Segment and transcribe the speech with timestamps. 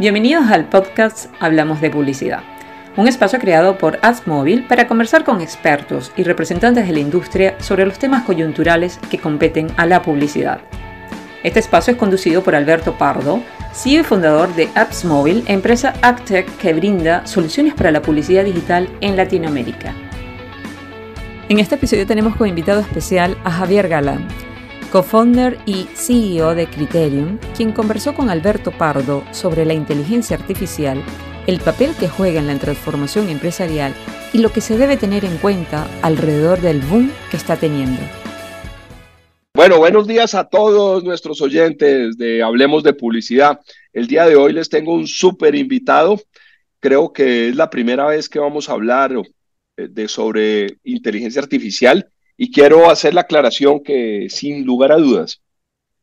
[0.00, 2.40] Bienvenidos al podcast Hablamos de Publicidad,
[2.96, 7.84] un espacio creado por AdsMobile para conversar con expertos y representantes de la industria sobre
[7.84, 10.62] los temas coyunturales que competen a la publicidad.
[11.42, 13.42] Este espacio es conducido por Alberto Pardo,
[13.74, 19.18] CEO y fundador de AppsMobile, empresa AppTech que brinda soluciones para la publicidad digital en
[19.18, 19.92] Latinoamérica.
[21.50, 24.26] En este episodio tenemos como invitado especial a Javier Galán,
[24.90, 31.00] co-founder y CEO de Criterion, quien conversó con Alberto Pardo sobre la inteligencia artificial,
[31.46, 33.94] el papel que juega en la transformación empresarial
[34.32, 38.00] y lo que se debe tener en cuenta alrededor del boom que está teniendo.
[39.54, 43.60] Bueno, buenos días a todos nuestros oyentes de Hablemos de Publicidad.
[43.92, 46.20] El día de hoy les tengo un súper invitado.
[46.80, 49.12] Creo que es la primera vez que vamos a hablar
[49.76, 52.10] eh, de sobre inteligencia artificial
[52.42, 55.42] y quiero hacer la aclaración que sin lugar a dudas,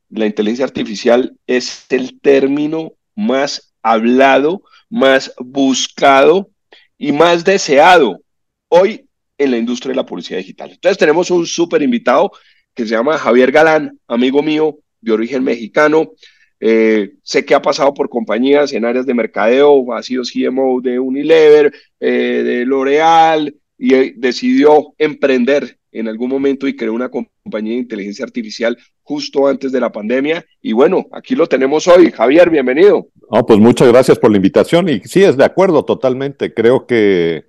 [0.08, 6.52] la inteligencia artificial es el término más hablado, más buscado
[6.95, 8.22] y más deseado
[8.67, 9.08] hoy
[9.39, 10.70] en la industria de la publicidad digital.
[10.70, 12.31] Entonces tenemos un súper invitado
[12.75, 16.12] que se llama Javier Galán, amigo mío de origen mexicano.
[16.59, 21.00] Eh, sé que ha pasado por compañías en áreas de mercadeo, ha sido CMO de
[21.00, 27.80] Unilever, eh, de L'Oreal y decidió emprender en algún momento y creó una compañía de
[27.80, 30.45] inteligencia artificial justo antes de la pandemia.
[30.62, 32.12] Y bueno, aquí lo tenemos hoy.
[32.12, 33.08] Javier, bienvenido.
[33.31, 36.53] No, pues muchas gracias por la invitación y sí, es de acuerdo totalmente.
[36.53, 37.45] Creo que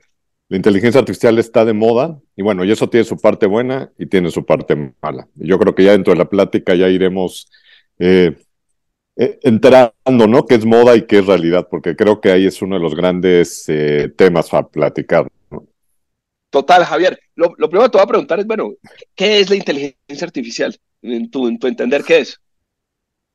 [0.49, 4.07] la inteligencia artificial está de moda y bueno, y eso tiene su parte buena y
[4.07, 5.29] tiene su parte mala.
[5.35, 7.51] Yo creo que ya dentro de la plática ya iremos
[7.99, 8.35] eh,
[9.17, 10.47] eh, entrando, ¿no?
[10.47, 11.69] ¿Qué es moda y qué es realidad?
[11.71, 15.29] Porque creo que ahí es uno de los grandes eh, temas a platicar.
[16.51, 17.19] Total, Javier.
[17.35, 18.75] Lo, primero que te voy a preguntar es, bueno,
[19.15, 20.77] ¿qué es la inteligencia artificial?
[21.03, 22.41] En tu, en tu entender, ¿qué es?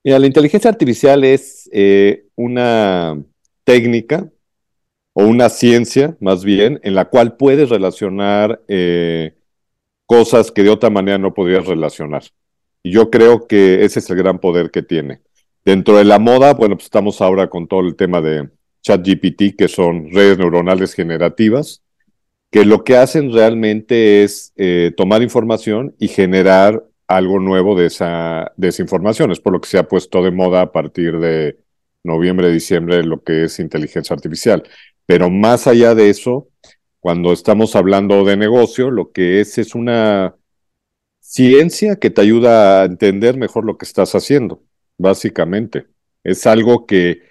[0.04, 3.24] Mira, la inteligencia artificial es eh, una
[3.64, 4.30] técnica
[5.14, 9.36] o una ciencia, más bien, en la cual puedes relacionar eh,
[10.06, 12.24] cosas que de otra manera no podrías relacionar.
[12.82, 15.22] Y yo creo que ese es el gran poder que tiene.
[15.64, 18.50] Dentro de la moda, bueno, pues estamos ahora con todo el tema de
[18.82, 21.83] ChatGPT, que son redes neuronales generativas,
[22.54, 28.54] que lo que hacen realmente es eh, tomar información y generar algo nuevo de esa,
[28.58, 29.32] de esa información.
[29.32, 31.58] Es por lo que se ha puesto de moda a partir de
[32.04, 34.62] noviembre, diciembre, lo que es inteligencia artificial.
[35.08, 36.48] Pero más allá de eso,
[37.00, 40.36] cuando estamos hablando de negocio, lo que es es una
[41.22, 44.62] ciencia que te ayuda a entender mejor lo que estás haciendo,
[45.00, 45.88] básicamente.
[46.24, 47.24] Es algo que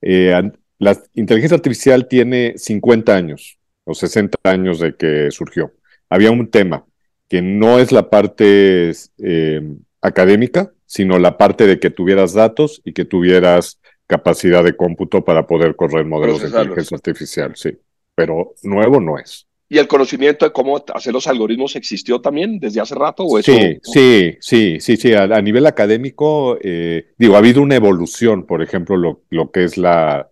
[0.00, 3.59] eh, la inteligencia artificial tiene 50 años
[3.94, 5.72] 60 años de que surgió.
[6.08, 6.84] Había un tema
[7.28, 9.60] que no es la parte eh,
[10.00, 15.46] académica, sino la parte de que tuvieras datos y que tuvieras capacidad de cómputo para
[15.46, 17.78] poder correr modelos de inteligencia artificial, sí.
[18.16, 19.46] Pero nuevo no es.
[19.68, 23.22] ¿Y el conocimiento de cómo hacer los algoritmos existió también desde hace rato?
[23.22, 25.14] ¿o eso, sí, sí, sí, sí, sí.
[25.14, 29.78] A, nivel académico, eh, digo, ha habido una evolución, por ejemplo, lo, lo que es
[29.78, 30.28] la,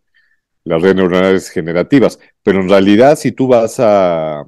[0.68, 2.18] las redes neuronales generativas.
[2.42, 4.46] Pero en realidad, si tú vas a,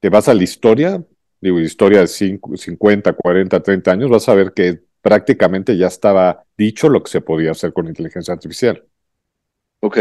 [0.00, 1.02] te vas a la historia,
[1.40, 6.88] digo, historia de 50, 40, 30 años, vas a ver que prácticamente ya estaba dicho
[6.88, 8.84] lo que se podía hacer con inteligencia artificial.
[9.80, 9.98] Ok.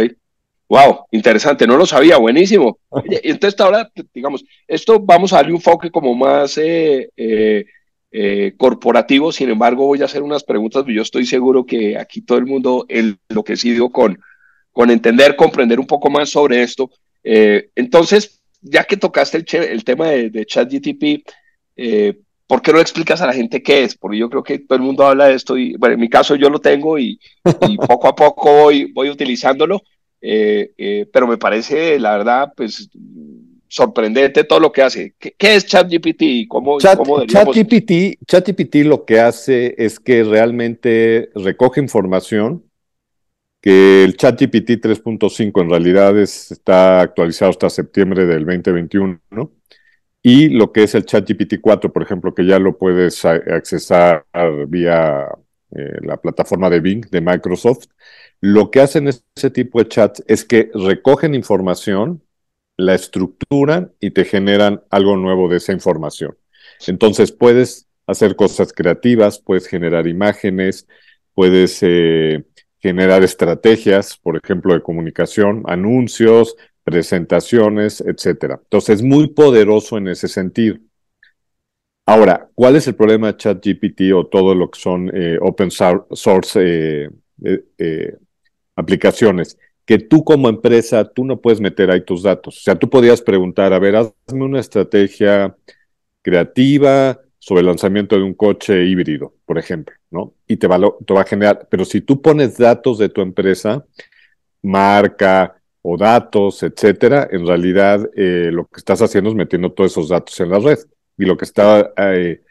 [0.68, 2.78] Wow, interesante, no lo sabía, buenísimo.
[3.24, 7.66] entonces ahora, digamos, esto vamos a darle un enfoque como más eh, eh,
[8.12, 12.38] eh, corporativo, sin embargo voy a hacer unas preguntas, yo estoy seguro que aquí todo
[12.38, 14.20] el mundo enloquecido con,
[14.72, 16.90] con entender, comprender un poco más sobre esto.
[17.24, 21.28] Eh, entonces, ya que tocaste el, el tema de, de ChatGTP,
[21.76, 23.96] eh, ¿por qué no explicas a la gente qué es?
[23.96, 26.36] Porque yo creo que todo el mundo habla de esto y, bueno, en mi caso
[26.36, 27.20] yo lo tengo y,
[27.88, 29.82] poco a poco voy, voy utilizándolo,
[30.22, 32.90] eh, pero me parece, la verdad, pues
[33.70, 35.14] sorprendente todo lo que hace.
[35.18, 36.48] ¿Qué, es ChatGPT?
[36.48, 42.64] ¿Cómo, Chat, cómo ChatGPT, ChatGPT lo que hace es que realmente recoge información
[43.62, 49.52] que el ChatGPT 3.5 en realidad está actualizado hasta septiembre del 2021, ¿no?
[50.22, 54.26] Y lo que es el ChatGPT 4, por ejemplo, que ya lo puedes accesar
[54.68, 55.28] vía
[55.72, 57.86] eh, la plataforma de Bing de Microsoft,
[58.42, 62.24] lo que hacen ese tipo de chats es que recogen información,
[62.78, 66.38] la estructuran y te generan algo nuevo de esa información.
[66.88, 70.88] Entonces puedes hacer cosas creativas, puedes generar imágenes,
[71.34, 72.46] puedes eh,
[72.80, 78.60] generar estrategias, por ejemplo, de comunicación, anuncios, presentaciones, etcétera.
[78.64, 80.78] Entonces, es muy poderoso en ese sentido.
[82.06, 86.60] Ahora, ¿cuál es el problema de ChatGPT o todo lo que son eh, open source
[86.60, 87.10] eh,
[87.78, 88.18] eh,
[88.76, 92.58] aplicaciones que tú como empresa, tú no puedes meter ahí tus datos.
[92.60, 95.58] O sea, tú podías preguntar, a ver, hazme una estrategia
[96.22, 100.34] creativa sobre el lanzamiento de un coche híbrido, por ejemplo, ¿no?
[100.48, 103.86] Y te va, te va a generar, pero si tú pones datos de tu empresa,
[104.62, 110.10] marca o datos, etcétera, en realidad eh, lo que estás haciendo es metiendo todos esos
[110.10, 110.80] datos en la red.
[111.18, 112.42] Y lo que está eh,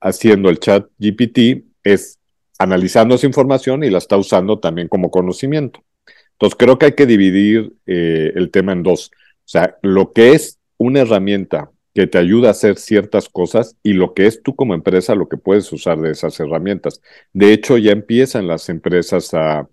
[0.00, 2.18] haciendo el chat GPT es
[2.58, 5.84] analizando esa información y la está usando también como conocimiento.
[6.32, 9.10] Entonces, creo que hay que dividir eh, el tema en dos.
[9.12, 13.92] O sea, lo que es una herramienta que te ayuda a hacer ciertas cosas y
[13.94, 17.00] lo que es tú como empresa, lo que puedes usar de esas herramientas.
[17.32, 19.68] De hecho, ya empiezan las empresas a,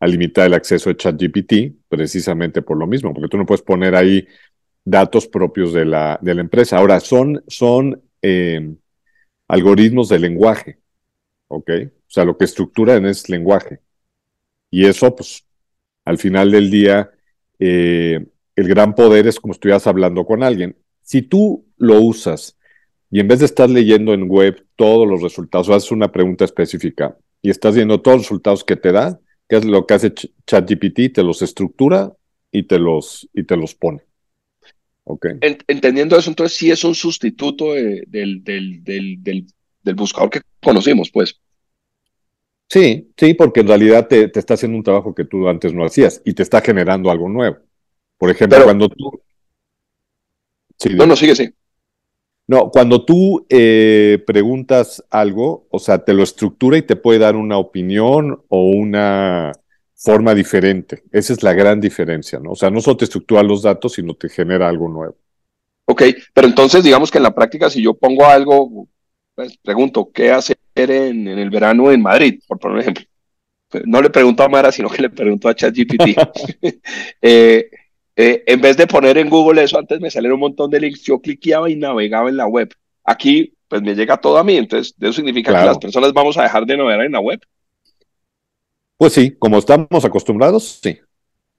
[0.00, 4.26] limitar el acceso a ChatGPT precisamente por lo mismo, porque tú no puedes poner ahí
[4.84, 6.78] datos propios de la, de la empresa.
[6.78, 8.74] Ahora, son, son eh,
[9.48, 10.78] algoritmos de lenguaje,
[11.48, 11.70] ¿ok?
[12.08, 13.80] O sea, lo que estructuran es lenguaje.
[14.70, 15.44] Y eso, pues,
[16.04, 17.10] al final del día,
[17.58, 18.26] eh,
[18.56, 20.76] el gran poder es como si estuvieras hablando con alguien.
[21.08, 22.58] Si tú lo usas
[23.10, 26.44] y en vez de estar leyendo en web todos los resultados, o haces una pregunta
[26.44, 29.18] específica y estás viendo todos los resultados que te da,
[29.48, 32.12] que es lo que hace ChatGPT, te los estructura
[32.52, 34.02] y te los, y te los pone.
[35.04, 35.38] Okay.
[35.40, 41.40] Entendiendo eso, entonces sí es un sustituto del, del, del buscador que conocimos, pues.
[42.68, 46.20] Sí, sí, porque en realidad te, está haciendo un trabajo que tú antes no hacías
[46.26, 47.56] y te está generando algo nuevo.
[48.18, 49.22] Por ejemplo, cuando tú...
[50.78, 51.50] Sí, no, no, sigue, sí.
[52.46, 57.36] No, cuando tú eh, preguntas algo, o sea, te lo estructura y te puede dar
[57.36, 59.52] una opinión o una
[59.94, 61.02] forma diferente.
[61.12, 62.52] Esa es la gran diferencia, ¿no?
[62.52, 65.16] O sea, no solo te estructura los datos, sino te genera algo nuevo.
[65.84, 66.02] Ok,
[66.32, 68.88] pero entonces digamos que en la práctica, si yo pongo algo,
[69.34, 73.04] pues, pregunto, ¿qué hace en, el verano en Madrid, por poner un ejemplo.
[73.84, 76.18] No le pregunto a Mara, sino que le pregunto a ChatGPT.
[77.22, 77.70] eh,
[78.20, 81.04] eh, en vez de poner en Google eso, antes me salieron un montón de links,
[81.04, 82.68] yo cliqueaba y navegaba en la web.
[83.04, 86.42] Aquí, pues me llega todo a mí, entonces eso significa que las personas vamos a
[86.42, 87.40] dejar de navegar en la web.
[88.96, 90.98] Pues sí, como estamos acostumbrados, sí.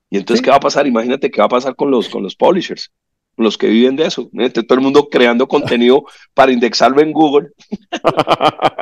[0.10, 0.86] Y entonces, ¿qué va a pasar?
[0.86, 2.92] Imagínate qué va a pasar con los, con los publishers,
[3.38, 4.30] los que viven de eso.
[4.30, 6.04] todo el mundo creando contenido
[6.34, 7.52] para indexarlo en Google.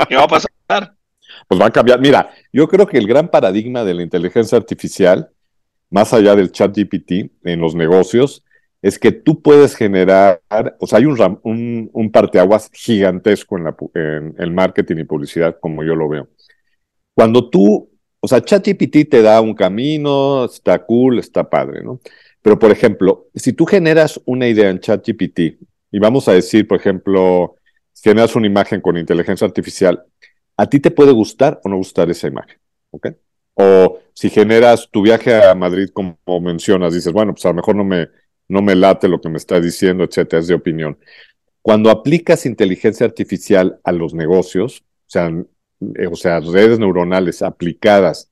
[0.10, 0.96] ¿Qué va a pasar?
[1.48, 2.02] Pues va a cambiar.
[2.02, 5.30] Mira, yo creo que el gran paradigma de la inteligencia artificial,
[5.90, 8.44] más allá del chat GPT en los negocios,
[8.82, 10.42] es que tú puedes generar,
[10.80, 15.84] o sea, hay un, un, parteaguas gigantesco en, la, en el marketing y publicidad, como
[15.84, 16.30] yo lo veo.
[17.14, 17.90] Cuando tú,
[18.20, 22.00] o sea, ChatGPT te da un camino, está cool, está padre, ¿no?
[22.42, 25.40] Pero, por ejemplo, si tú generas una idea en ChatGPT
[25.92, 27.56] y vamos a decir, por ejemplo,
[28.02, 30.04] generas una imagen con inteligencia artificial,
[30.56, 32.60] a ti te puede gustar o no gustar esa imagen,
[32.92, 33.08] ¿ok?
[33.60, 37.76] O si generas tu viaje a Madrid, como mencionas, dices, bueno, pues a lo mejor
[37.76, 38.10] no me,
[38.48, 40.98] no me late lo que me está diciendo, etcétera, es de opinión.
[41.62, 45.32] Cuando aplicas inteligencia artificial a los negocios, o sea,
[45.96, 48.32] eh, o sea, redes neuronales aplicadas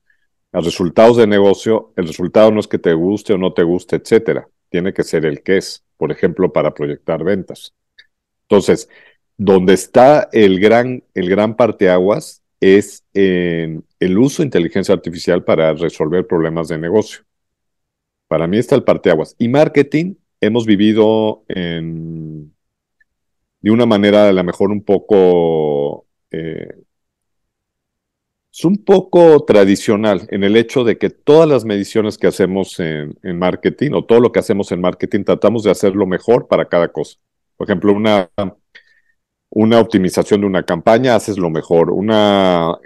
[0.52, 3.96] a resultados de negocio, el resultado no es que te guste o no te guste,
[3.96, 4.48] etcétera.
[4.70, 7.74] Tiene que ser el que es, por ejemplo, para proyectar ventas.
[8.48, 8.88] Entonces,
[9.36, 15.72] donde está el gran, el gran parteaguas es en el uso de inteligencia artificial para
[15.74, 17.24] resolver problemas de negocio.
[18.28, 19.36] Para mí está el parteaguas.
[19.38, 22.52] Y marketing, hemos vivido en,
[23.60, 26.86] de una manera a lo mejor un poco eh,
[28.56, 33.14] es un poco tradicional en el hecho de que todas las mediciones que hacemos en,
[33.22, 37.18] marketing o todo lo que hacemos en marketing tratamos de hacerlo mejor para cada cosa.
[37.58, 38.30] Por ejemplo, una,
[39.58, 41.90] una optimización de una campaña, haces lo mejor.
[41.90, 42.76] Una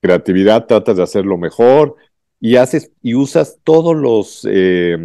[0.00, 1.94] creatividad, tratas de hacerlo mejor
[2.40, 4.98] y haces y usas todos los eh,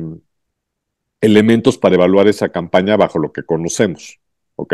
[1.22, 4.19] elementos para evaluar esa campaña bajo lo que conocemos.
[4.55, 4.74] ¿Ok?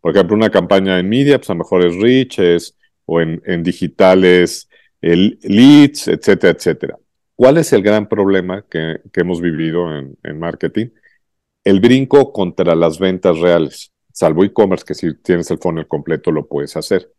[0.00, 3.62] Por ejemplo, una campaña en media, pues a lo mejor es rich, es o en,
[3.64, 4.68] digitales,
[5.00, 6.96] el leads, etcétera, etcétera.
[7.34, 10.90] ¿Cuál es el gran problema que, hemos vivido en, marketing?
[11.64, 16.46] El brinco contra las ventas reales, salvo e-commerce, que si tienes el funnel completo lo
[16.46, 17.12] puedes hacer.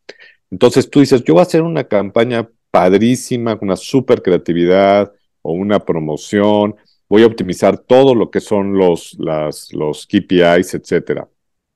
[0.49, 5.13] Entonces tú dices, yo voy a hacer una campaña padrísima, una super creatividad
[5.43, 6.75] o una promoción,
[7.07, 11.29] voy a optimizar todo lo que son los, las, los KPIs, etcétera.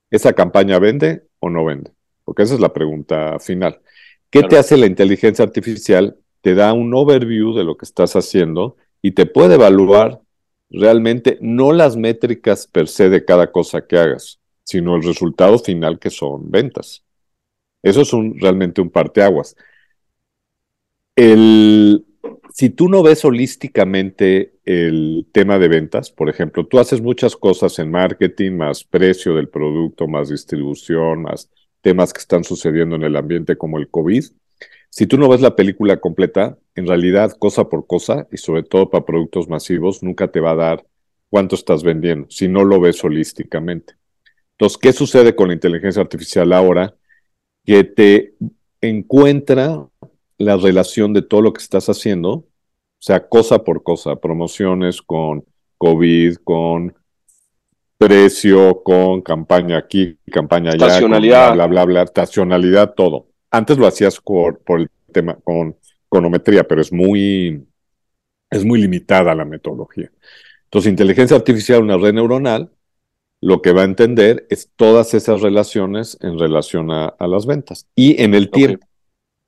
[0.10, 1.92] ¿Esa campaña vende o no vende?
[2.26, 3.80] Porque esa es la pregunta final.
[4.32, 6.18] ¿Qué te hace la inteligencia artificial?
[6.42, 10.20] Te da un overview de lo que estás haciendo y te puede evaluar
[10.72, 16.00] realmente no las métricas per se de cada cosa que hagas, sino el resultado final
[16.00, 17.04] que son ventas.
[17.84, 19.56] Eso es un, realmente un parteaguas.
[21.16, 22.06] El,
[22.54, 27.80] si tú no ves holísticamente el tema de ventas, por ejemplo, tú haces muchas cosas
[27.80, 31.50] en marketing, más precio del producto, más distribución, más
[31.82, 34.24] temas que están sucediendo en el ambiente como el COVID.
[34.90, 38.90] Si tú no ves la película completa, en realidad, cosa por cosa, y sobre todo
[38.90, 40.86] para productos masivos, nunca te va a dar
[41.30, 43.96] cuánto estás vendiendo, si no lo ves holísticamente.
[44.62, 46.94] Entonces, ¿qué sucede con la inteligencia artificial ahora?
[47.66, 48.36] Que te
[48.80, 49.88] encuentra
[50.38, 52.46] la relación de todo lo que estás haciendo, o
[53.00, 55.44] sea, cosa por cosa, promociones con
[55.80, 56.94] COVID, con
[57.98, 63.30] precio, con campaña aquí, campaña allá, estacionalidad, bla, bla, bla, estacionalidad, todo.
[63.50, 65.76] Antes lo hacías por, por el tema, con
[66.06, 67.66] econometría, pero es muy,
[68.52, 70.12] es muy limitada la metodología.
[70.66, 72.70] Entonces, inteligencia artificial, una red neuronal,
[73.42, 78.22] lo que va a entender es todas esas relaciones en relación a, las ventas y
[78.22, 78.86] en el tiempo.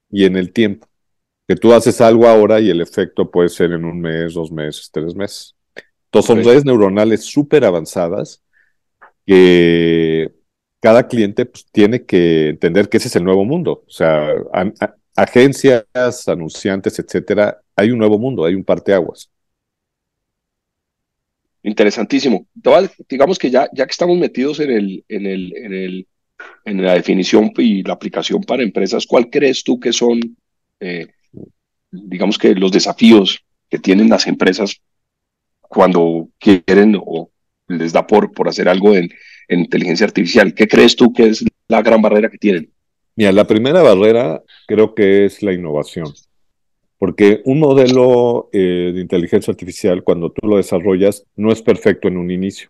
[0.10, 0.88] Y en el tiempo.
[1.48, 4.90] Que tú haces algo ahora y el efecto puede ser en un mes, dos meses,
[4.92, 5.56] tres meses.
[6.06, 8.42] Entonces, son redes neuronales súper avanzadas
[9.26, 10.34] que
[10.80, 13.84] cada cliente pues, tiene que entender que ese es el nuevo mundo.
[13.88, 14.34] O sea,
[15.16, 19.30] agencias, anunciantes, etcétera, hay un nuevo mundo, hay un parteaguas.
[21.64, 22.46] Interesantísimo.
[23.10, 26.08] Digamos que ya, ya que estamos metidos en, el, en, el, en, el,
[26.66, 30.20] en la definición y la aplicación para empresas, ¿cuál crees tú que son,
[30.82, 31.08] eh,
[31.90, 34.82] digamos que los desafíos que tienen las empresas
[35.62, 37.32] cuando quieren o
[37.68, 39.10] les da por, por hacer algo en,
[39.48, 40.54] en inteligencia artificial?
[40.54, 42.70] ¿Qué crees tú que es la gran barrera que tienen?
[43.16, 46.12] Mira, la primera barrera creo que es la innovación.
[46.98, 52.18] Porque un modelo eh, de inteligencia artificial, cuando tú lo desarrollas, no es perfecto en
[52.18, 52.70] un inicio.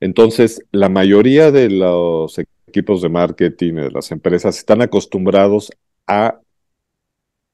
[0.00, 5.70] Entonces, la mayoría de los equipos de marketing, de las empresas, están acostumbrados
[6.06, 6.40] a,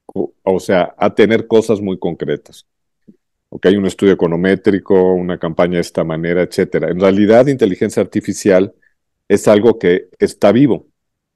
[0.07, 2.67] o sea, a tener cosas muy concretas.
[3.51, 6.91] Ok, un estudio econométrico, una campaña de esta manera, etcétera.
[6.91, 8.75] En realidad, inteligencia artificial
[9.29, 10.87] es algo que está vivo.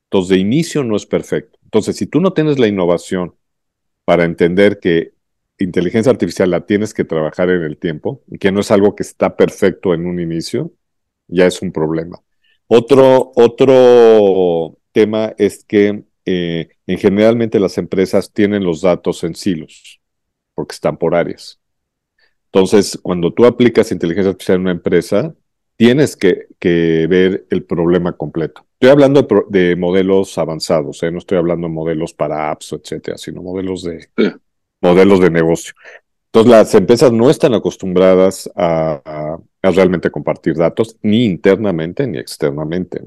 [0.05, 1.59] Entonces, de inicio no es perfecto.
[1.65, 3.35] Entonces, si tú no tienes la innovación
[4.05, 5.13] para entender que
[5.59, 9.37] inteligencia artificial la tienes que trabajar en el tiempo, que no es algo que está
[9.37, 10.73] perfecto en un inicio,
[11.29, 12.21] ya es un problema.
[12.67, 20.01] Otro, otro tema es que eh, en generalmente las empresas tienen los datos en silos,
[20.55, 21.61] porque están por áreas.
[22.47, 25.35] Entonces, cuando tú aplicas inteligencia artificial en una empresa,
[25.83, 26.47] tienes que,
[27.09, 28.65] ver el problema completo.
[28.75, 31.11] Estoy hablando de, modelos avanzados, ¿eh?
[31.11, 34.07] no estoy hablando de modelos para apps, etcétera, sino modelos de,
[34.81, 35.75] modelos de negocio.
[36.27, 43.03] Entonces, las empresas no están acostumbradas a, realmente compartir datos, ni internamente ni externamente.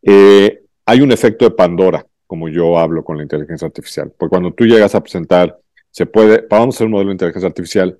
[0.00, 4.52] Eh, hay un efecto de Pandora, como yo hablo con la inteligencia artificial, porque cuando
[4.52, 5.58] tú llegas a presentar,
[5.90, 7.98] se puede, vamos a hacer un modelo de inteligencia artificial,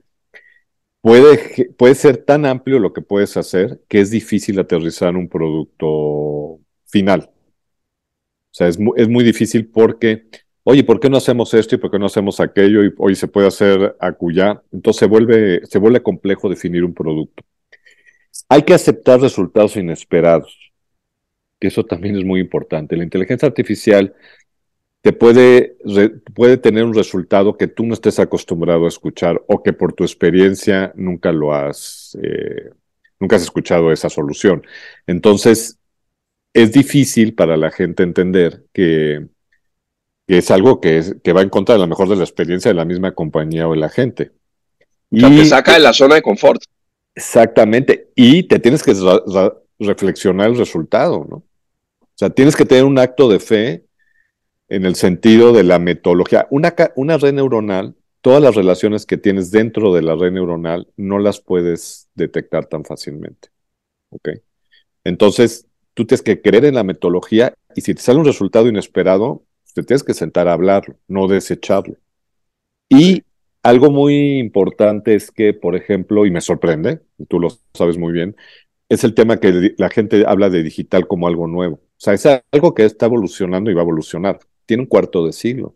[1.00, 6.60] puede, puede ser tan amplio lo que puedes hacer que es difícil aterrizar un producto
[6.86, 7.30] final.
[7.30, 10.26] O sea, es muy, es muy difícil porque,
[10.64, 12.84] oye, ¿por qué no hacemos esto y por qué no hacemos aquello?
[12.84, 14.62] Y hoy se puede hacer acullá.
[14.72, 17.44] Entonces se vuelve, se vuelve complejo definir un producto.
[18.48, 20.72] Hay que aceptar resultados inesperados,
[21.60, 22.96] que eso también es muy importante.
[22.96, 24.14] La inteligencia artificial
[25.00, 25.76] te puede,
[26.34, 30.04] puede tener un resultado que tú no estés acostumbrado a escuchar o que por tu
[30.04, 32.70] experiencia nunca lo has, eh,
[33.20, 34.66] nunca has escuchado esa solución.
[35.06, 35.78] Entonces,
[36.52, 39.26] es difícil para la gente entender que,
[40.26, 42.74] es algo que, es, que va en contra de la mejor de la experiencia de
[42.74, 44.32] la misma compañía o de la gente.
[45.10, 46.60] Y te saca de la zona de confort.
[47.14, 48.10] Exactamente.
[48.14, 48.94] Y te tienes que
[49.78, 51.36] reflexionar el resultado, ¿no?
[51.36, 53.87] O sea, tienes que tener un acto de fe
[54.68, 56.46] en el sentido de la metodología.
[56.50, 61.18] Una, una red neuronal, todas las relaciones que tienes dentro de la red neuronal no
[61.18, 63.48] las puedes detectar tan fácilmente.
[64.10, 64.30] ¿Ok?
[65.04, 69.44] Entonces, tú tienes que creer en la metodología y si te sale un resultado inesperado,
[69.74, 71.96] te tienes que sentar a hablarlo, no desecharlo.
[72.88, 73.22] Y
[73.62, 78.36] algo muy importante es que, por ejemplo, y me sorprende, tú lo sabes muy bien,
[78.88, 81.76] es el tema que la gente habla de digital como algo nuevo.
[81.76, 85.32] O sea, es algo que está evolucionando y va a evolucionar tiene un cuarto de
[85.32, 85.74] siglo.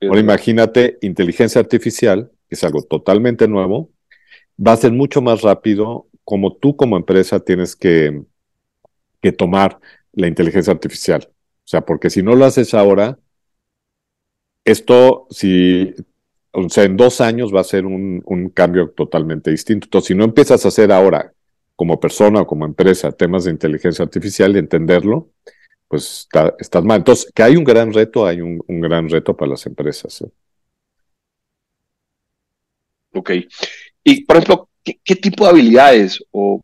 [0.00, 3.90] Ahora imagínate inteligencia artificial, que es algo totalmente nuevo,
[4.58, 8.22] va a ser mucho más rápido como tú como empresa tienes que,
[9.20, 9.78] que tomar
[10.12, 11.28] la inteligencia artificial.
[11.28, 13.18] O sea, porque si no lo haces ahora,
[14.64, 15.94] esto, si,
[16.52, 19.86] o sea, en dos años va a ser un, un, cambio totalmente distinto.
[19.86, 21.32] Entonces, si no empiezas a hacer ahora,
[21.76, 25.30] como persona o como empresa, temas de inteligencia artificial y entenderlo,
[25.88, 26.98] pues está, estás mal.
[26.98, 30.22] Entonces, que hay un gran reto, hay un, gran reto para las empresas.
[30.22, 30.30] ¿eh?
[33.14, 33.30] Ok.
[34.04, 36.62] Y, por ejemplo, ¿qué, tipo de habilidades o,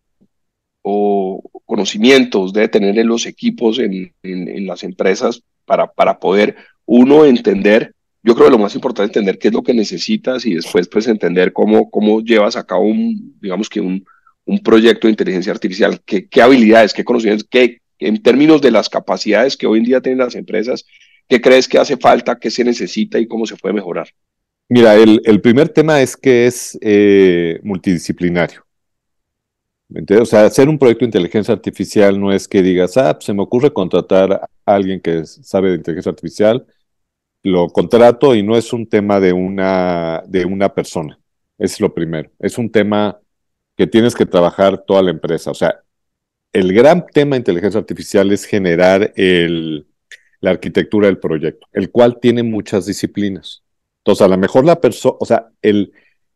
[0.82, 7.24] o, conocimientos debe tener en los equipos, en, en, las empresas, para, para poder uno
[7.24, 10.54] entender yo creo que lo más importante es entender qué es lo que necesitas y
[10.54, 14.04] después pues entender cómo, cómo llevas a cabo un, digamos que un,
[14.44, 18.88] un proyecto de inteligencia artificial, qué, qué habilidades, qué conocimientos, qué, en términos de las
[18.88, 20.84] capacidades que hoy en día tienen las empresas,
[21.28, 24.08] qué crees que hace falta, qué se necesita y cómo se puede mejorar.
[24.68, 28.64] Mira, el, primer tema es que es eh, multidisciplinario.
[30.20, 33.34] O sea, hacer un proyecto de inteligencia artificial no es que digas, ah, pues, se
[33.34, 36.66] me ocurre contratar a alguien que sabe de inteligencia artificial,
[37.42, 41.18] lo contrato y no es un tema de una, de una persona.
[41.58, 42.30] Es lo primero.
[42.38, 43.20] Es un tema
[43.76, 45.50] que tienes que trabajar toda la empresa.
[45.50, 45.82] O sea,
[46.52, 49.86] el gran tema de inteligencia artificial es generar el,
[50.40, 53.62] la arquitectura del proyecto, el cual tiene muchas disciplinas.
[53.98, 55.92] Entonces, a lo mejor la persona, o sea, el,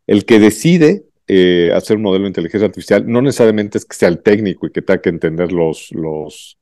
[0.07, 4.07] el que decide eh, hacer un modelo de inteligencia artificial no necesariamente es que sea
[4.07, 6.57] el técnico y que tenga que entender los, los,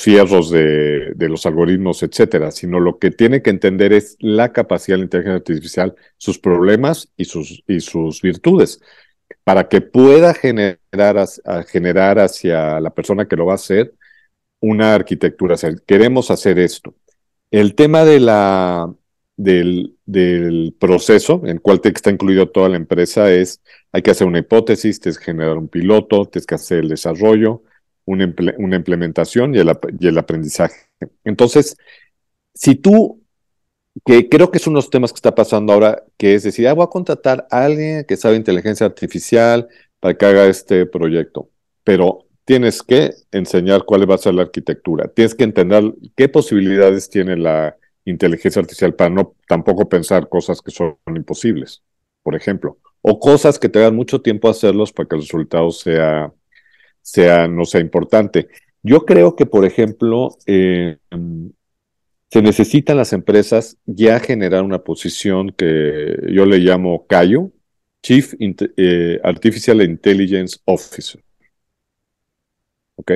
[0.00, 4.96] fierros de, de, los algoritmos, etcétera, sino lo que tiene que entender es la capacidad
[4.96, 8.80] de la inteligencia artificial, sus problemas y sus, y sus virtudes,
[9.44, 11.26] para que pueda generar,
[11.66, 13.94] generar hacia la persona que lo va a hacer
[14.60, 15.56] una arquitectura.
[15.86, 16.94] queremos hacer esto.
[17.50, 18.92] El tema de la,
[19.36, 24.40] del, proceso, en el cual está incluido toda la empresa, es hay que hacer una
[24.40, 27.62] hipótesis, tienes que generar un piloto, tienes que hacer el desarrollo,
[28.04, 30.88] una, implementación y el, y el aprendizaje.
[31.24, 31.76] Entonces,
[32.54, 33.22] si tú,
[34.04, 36.68] que creo que es uno de los temas que está pasando ahora, que es decir,
[36.68, 39.68] ah, voy a contratar a alguien que sabe inteligencia artificial
[40.00, 41.50] para que haga este proyecto,
[41.84, 47.10] pero tienes que enseñar cuál va a ser la arquitectura, tienes que entender qué posibilidades
[47.10, 51.82] tiene la inteligencia artificial para no tampoco pensar cosas que son imposibles,
[52.22, 56.32] por ejemplo, o cosas que te dan mucho tiempo hacerlos para que el resultado sea
[57.08, 58.48] sea, no sea importante.
[58.82, 60.98] Yo creo que, por ejemplo, eh,
[62.30, 67.52] se necesitan las empresas ya generar una posición que yo le llamo CAIO,
[68.02, 71.22] Chief eh, Artificial Intelligence Officer.
[72.96, 73.12] ¿Ok?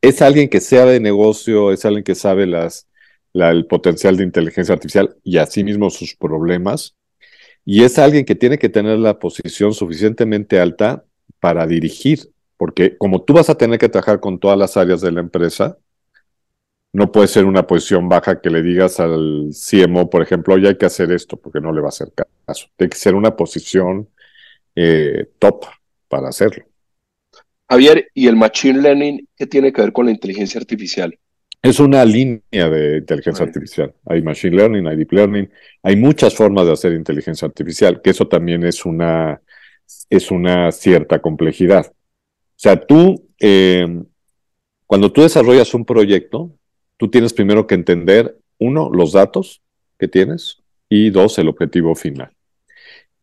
[0.00, 2.86] Es alguien que sea de negocio, es alguien que sabe las,
[3.32, 6.96] el potencial de inteligencia artificial y asimismo sus problemas.
[7.64, 11.04] Y es alguien que tiene que tener la posición suficientemente alta
[11.40, 15.12] para dirigir porque como tú vas a tener que trabajar con todas las áreas de
[15.12, 15.78] la empresa,
[16.92, 20.78] no puede ser una posición baja que le digas al CMO, por ejemplo, oye, hay
[20.78, 22.12] que hacer esto, porque no le va a hacer
[22.46, 22.66] caso.
[22.76, 24.08] Tiene que ser una posición
[24.74, 25.66] eh, top
[26.08, 26.64] para hacerlo.
[27.68, 31.18] Javier, ¿y el Machine Learning qué tiene que ver con la inteligencia artificial?
[31.60, 33.92] Es una línea de inteligencia artificial.
[34.06, 35.50] Hay Machine Learning, hay Deep Learning,
[35.82, 39.42] hay muchas formas de hacer inteligencia artificial, que eso también es una,
[40.08, 41.86] es una cierta complejidad.
[41.86, 43.86] O sea, tú, eh,
[44.86, 46.57] cuando tú desarrollas un proyecto,
[46.98, 49.62] tú tienes primero que entender, uno, los datos
[49.98, 52.30] que tienes y dos, el objetivo final.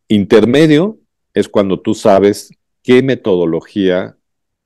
[0.08, 0.98] Intermedio
[1.34, 2.50] es cuando tú sabes
[2.82, 4.16] qué metodología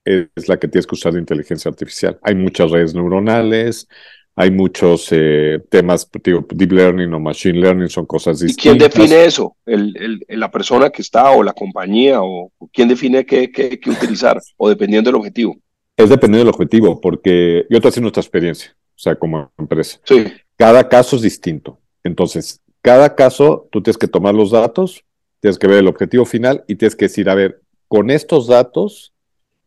[0.04, 2.18] es la que tienes que usar de inteligencia artificial.
[2.22, 3.88] Hay muchas redes neuronales,
[4.36, 8.64] hay muchos eh, temas, digo, deep learning o machine learning son cosas distintas.
[8.64, 9.56] ¿Y quién define eso?
[9.66, 14.40] ¿El, la persona que está o la compañía o quién define qué, qué, qué utilizar
[14.56, 15.56] o dependiendo del objetivo?
[15.96, 19.98] Es dependiendo del objetivo, porque yo te haciendo nuestra experiencia, o sea, como empresa.
[20.04, 20.26] Sí.
[20.58, 21.80] Cada caso es distinto.
[22.04, 25.06] Entonces, cada caso tú tienes que tomar los datos,
[25.40, 29.14] tienes que ver el objetivo final y tienes que decir, a ver, con estos datos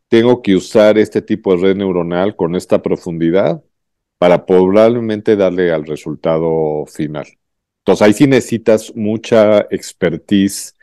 [0.08, 3.64] tengo que usar este tipo de red neuronal con esta profundidad
[4.20, 7.26] para probablemente darle al resultado final.
[7.80, 10.76] Entonces ahí sí necesitas mucha expertise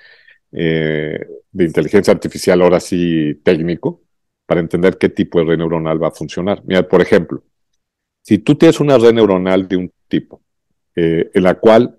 [0.50, 1.20] eh,
[1.52, 4.02] de inteligencia artificial, ahora sí técnico,
[4.44, 6.64] para entender qué tipo de red neuronal va a funcionar.
[6.64, 7.44] Mira, por ejemplo,
[8.30, 10.40] si tú tienes una red neuronal de un tipo,
[10.94, 11.98] eh, en la cual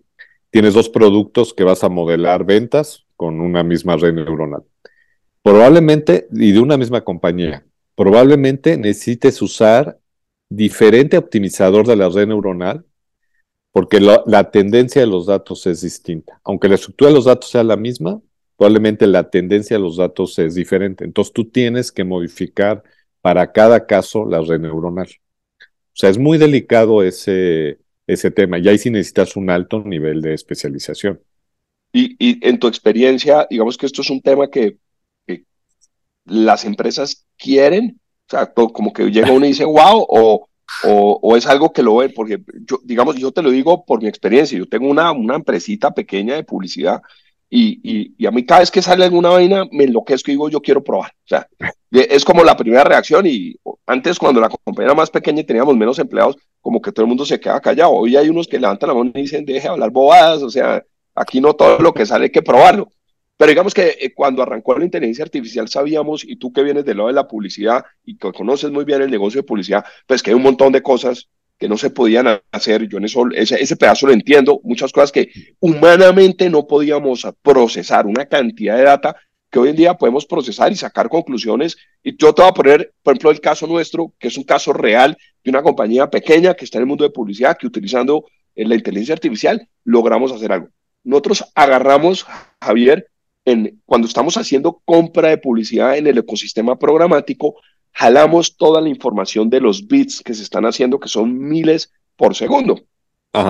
[0.49, 4.63] tienes dos productos que vas a modelar ventas con una misma red neuronal,
[5.43, 7.65] probablemente, y de una misma compañía,
[7.95, 9.99] probablemente necesites usar
[10.47, 12.85] diferente optimizador de la red neuronal,
[13.73, 16.39] porque la tendencia de los datos es distinta.
[16.45, 18.21] Aunque la estructura de los datos sea la misma,
[18.55, 21.03] probablemente la tendencia de los datos es diferente.
[21.03, 22.83] Entonces tú tienes que modificar
[23.19, 25.09] para cada caso la red neuronal.
[25.93, 30.21] O sea, es muy delicado ese, ese tema y ahí sí necesitas un alto nivel
[30.21, 31.21] de especialización.
[31.93, 34.77] Y, y en tu experiencia, digamos que esto es un tema que,
[35.27, 35.43] que
[36.25, 40.47] las empresas quieren o sea, como que llega uno y dice, wow, o,
[40.85, 44.07] o, es algo que lo ve, porque yo, digamos, yo te lo digo por mi
[44.07, 47.01] experiencia, yo tengo una, una empresita pequeña de publicidad
[47.49, 50.61] y, y, a mí cada vez que sale alguna vaina me enloquezco y digo, yo
[50.61, 51.11] quiero probar.
[51.11, 51.47] O sea,
[51.91, 55.75] es como la primera reacción y antes cuando la compañía era más pequeña y teníamos
[55.75, 57.91] menos empleados, como que todo el mundo se queda callado.
[57.91, 60.83] Hoy hay unos que levantan la mano y dicen, deje de hablar bobadas, o sea,
[61.13, 62.89] aquí no todo lo que sale hay que probarlo.
[63.35, 66.97] Pero digamos que eh, cuando arrancó la inteligencia artificial sabíamos, y tú que vienes del
[66.97, 70.29] lado de la publicidad y que conoces muy bien el negocio de publicidad, pues que
[70.29, 71.27] hay un montón de cosas
[71.57, 72.87] que no se podían hacer.
[72.87, 78.05] Yo en eso, ese, ese pedazo lo entiendo, muchas cosas que humanamente no podíamos procesar,
[78.05, 79.15] una cantidad de data
[79.51, 81.77] que hoy en día podemos procesar y sacar conclusiones.
[82.01, 84.71] Y yo te voy a poner, por ejemplo, el caso nuestro, que es un caso
[84.71, 88.65] real de una compañía pequeña que está en el mundo de publicidad, que utilizando eh,
[88.65, 90.69] la inteligencia artificial logramos hacer algo.
[91.03, 92.25] Nosotros agarramos,
[92.61, 93.07] Javier,
[93.43, 97.55] en, cuando estamos haciendo compra de publicidad en el ecosistema programático,
[97.91, 102.35] jalamos toda la información de los bits que se están haciendo, que son miles por
[102.35, 102.79] segundo,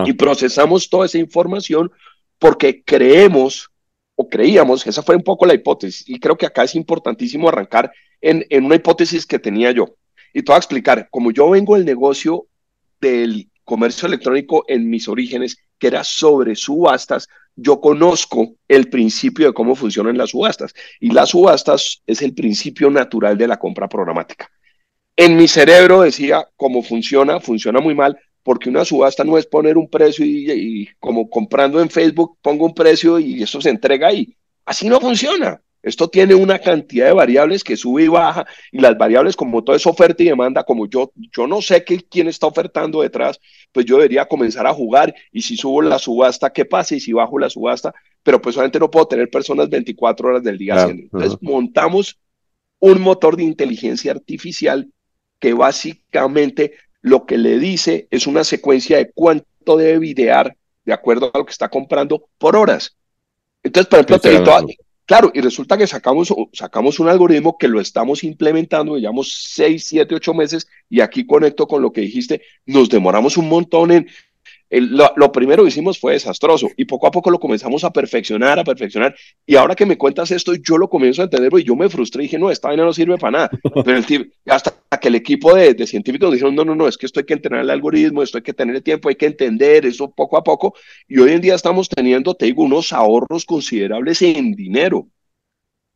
[0.05, 1.91] y procesamos toda esa información
[2.39, 3.69] porque creemos
[4.15, 7.91] o creíamos, esa fue un poco la hipótesis, y creo que acá es importantísimo arrancar
[8.19, 9.95] en, en una hipótesis que tenía yo.
[10.33, 12.47] Y te voy a explicar, como yo vengo del negocio
[12.99, 19.53] del comercio electrónico en mis orígenes, que era sobre subastas, yo conozco el principio de
[19.53, 24.49] cómo funcionan las subastas y las subastas es el principio natural de la compra programática.
[25.15, 29.77] En mi cerebro decía cómo funciona, funciona muy mal, porque una subasta no es poner
[29.77, 34.35] un precio y, como comprando en Facebook pongo un precio y eso se entrega ahí.
[34.65, 35.61] Así no funciona.
[35.83, 39.75] Esto tiene una cantidad de variables que sube y baja y las variables como todo
[39.75, 43.39] es oferta y demanda, como yo, yo no sé qué, quién está ofertando detrás,
[43.71, 46.95] pues yo debería comenzar a jugar y si subo la subasta, ¿qué pasa?
[46.95, 50.59] Y si bajo la subasta, pero pues solamente no puedo tener personas 24 horas del
[50.59, 51.03] día haciendo.
[51.03, 52.19] Entonces montamos
[52.79, 54.91] un motor de inteligencia artificial
[55.39, 61.31] que básicamente lo que le dice es una secuencia de cuánto debe videar de acuerdo
[61.33, 62.95] a lo que está comprando por horas.
[63.63, 68.23] Entonces, por ejemplo, te Claro, y resulta que sacamos, sacamos un algoritmo que lo estamos
[68.23, 73.35] implementando, llevamos seis, siete, ocho meses, y aquí conecto con lo que dijiste, nos demoramos
[73.35, 74.07] un montón en...
[74.79, 78.63] lo, primero que hicimos fue desastroso y poco a poco lo comenzamos a perfeccionar, a
[78.63, 79.13] perfeccionar.
[79.45, 82.23] Y ahora que me cuentas esto, yo lo comienzo a entender y yo me frustré
[82.23, 83.49] y dije, no, esta vaina no sirve para nada.
[83.85, 87.05] Pero el hasta que el equipo de, de, científicos dijeron, no, no, no, es que
[87.05, 89.85] esto hay que entrenar el algoritmo, esto hay que tener el tiempo, hay que entender
[89.85, 90.73] eso poco a poco.
[91.07, 95.07] Y hoy en día estamos teniendo, te digo, unos ahorros considerables en dinero.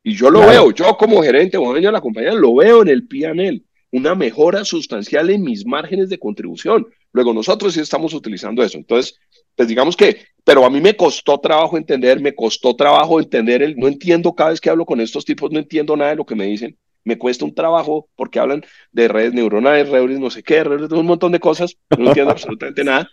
[0.04, 2.90] Y yo lo veo, yo como gerente o dueño de la compañía, lo veo en
[2.90, 6.88] el PNL, una mejora sustancial en mis márgenes de contribución.
[7.16, 8.78] Luego nosotros sí estamos utilizando eso.
[8.78, 9.18] Entonces,
[9.56, 13.78] pues digamos que, pero a mí me costó trabajo entender, me costó trabajo entender el,
[13.78, 16.36] no entiendo cada vez que hablo con estos tipos, no entiendo nada de lo que
[16.36, 20.64] me dicen me cuesta un trabajo porque hablan de redes neuronales, redes no sé qué,
[20.64, 23.10] redes de un montón de cosas, no entiendo absolutamente nada.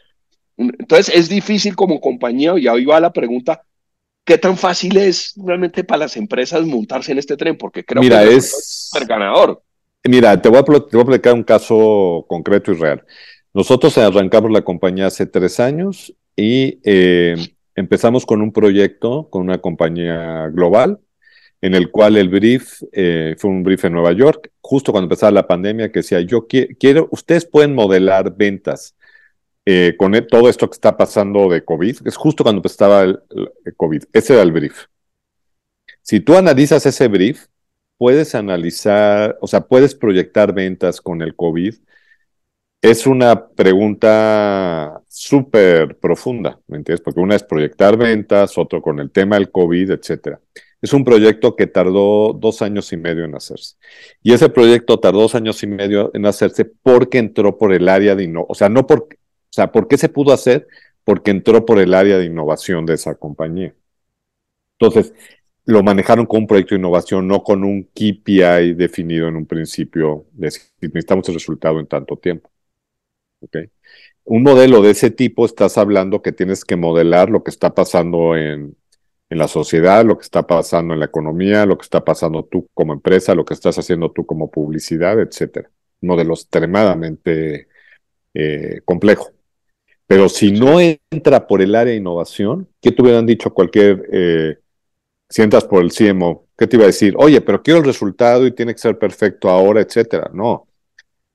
[0.57, 3.63] Entonces es difícil como compañía, y ahí va la pregunta,
[4.25, 7.57] ¿qué tan fácil es realmente para las empresas montarse en este tren?
[7.57, 9.63] Porque creo que es ser ganador.
[10.05, 13.05] Mira, te voy, a, te voy a platicar un caso concreto y real.
[13.55, 17.37] Nosotros arrancamos la compañía hace tres años y eh,
[17.75, 21.01] empezamos con un proyecto con una compañía global
[21.63, 25.31] en el cual el brief eh, fue un brief en Nueva York, justo cuando empezaba
[25.31, 28.97] la pandemia, que decía, yo quiero, ustedes pueden modelar ventas
[29.65, 33.21] eh, con e, todo esto que está pasando de COVID, es justo cuando empezaba el,
[33.77, 34.87] COVID, ese era el brief.
[36.03, 37.47] Si tú analizas ese brief,
[37.97, 41.77] puedes analizar, o sea, puedes proyectar ventas con el COVID.
[42.83, 47.01] Es una pregunta súper profunda, ¿me entiendes?
[47.01, 50.41] Porque una es proyectar ventas, otro con el tema del COVID, etcétera.
[50.81, 53.77] Es un proyecto que tardó dos años y medio en hacerse.
[54.21, 58.17] Y ese proyecto tardó dos años y medio en hacerse porque entró por el área
[58.17, 58.51] de innovación.
[58.51, 59.09] O sea, no por, o
[59.51, 60.67] sea, ¿por qué se pudo hacer?
[61.05, 63.75] Porque entró por el área de innovación de esa compañía.
[64.79, 65.15] Entonces,
[65.67, 70.27] lo manejaron con un proyecto de innovación, no con un KPI definido en un principio
[70.33, 70.49] de
[70.81, 72.52] necesitamos el resultado en tanto tiempo.
[73.43, 73.71] ¿Okay?
[74.25, 78.37] Un modelo de ese tipo, estás hablando que tienes que modelar lo que está pasando
[78.37, 78.77] en,
[79.33, 82.69] en la sociedad, lo que está pasando en la economía, lo que está pasando tú
[82.75, 85.71] como empresa, lo que estás haciendo tú como publicidad, etcétera.
[86.03, 87.69] Un modelo extremadamente
[88.35, 89.31] eh, complejo.
[90.07, 94.59] Pero si no entra por el área de innovación, ¿qué te hubieran dicho cualquier, eh,
[95.29, 97.15] si entras por el CMO, qué te iba a decir?
[97.17, 100.31] Oye, pero quiero el resultado y tiene que ser perfecto ahora, etcétera.
[100.35, 100.69] No.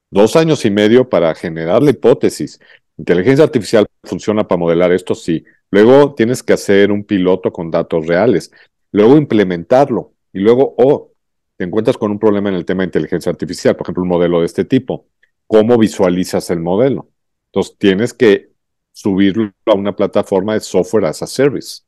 [0.09, 2.59] Dos años y medio para generar la hipótesis.
[2.97, 5.43] Inteligencia artificial funciona para modelar esto, sí.
[5.69, 8.51] Luego tienes que hacer un piloto con datos reales,
[8.91, 11.11] luego implementarlo y luego, oh,
[11.57, 14.39] te encuentras con un problema en el tema de inteligencia artificial, por ejemplo, un modelo
[14.39, 15.07] de este tipo.
[15.45, 17.09] ¿Cómo visualizas el modelo?
[17.47, 18.51] Entonces tienes que
[18.93, 21.81] subirlo a una plataforma de software as a service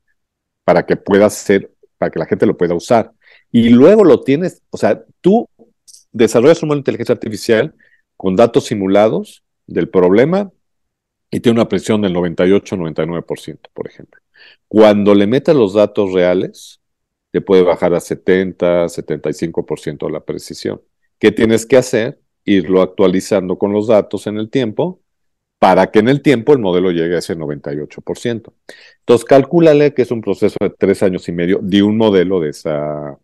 [0.64, 3.12] para que pueda ser, para que la gente lo pueda usar.
[3.52, 5.48] Y luego lo tienes, o sea, tú
[6.12, 7.74] desarrollas un modelo de inteligencia artificial
[8.20, 10.52] con datos simulados del problema
[11.32, 14.20] y tiene una presión del 98-99%, por ejemplo.
[14.68, 16.82] Cuando le metes los datos reales,
[17.32, 20.82] te puede bajar a 70, 75% la precisión.
[21.18, 22.20] ¿Qué tienes que hacer?
[22.44, 25.00] Irlo actualizando con los datos en el tiempo
[25.58, 28.54] para que en el tiempo el modelo llegue a ese 98%.
[29.00, 32.50] Entonces, calcúlale que es un proceso de tres años y medio de un modelo de
[32.50, 33.18] esa,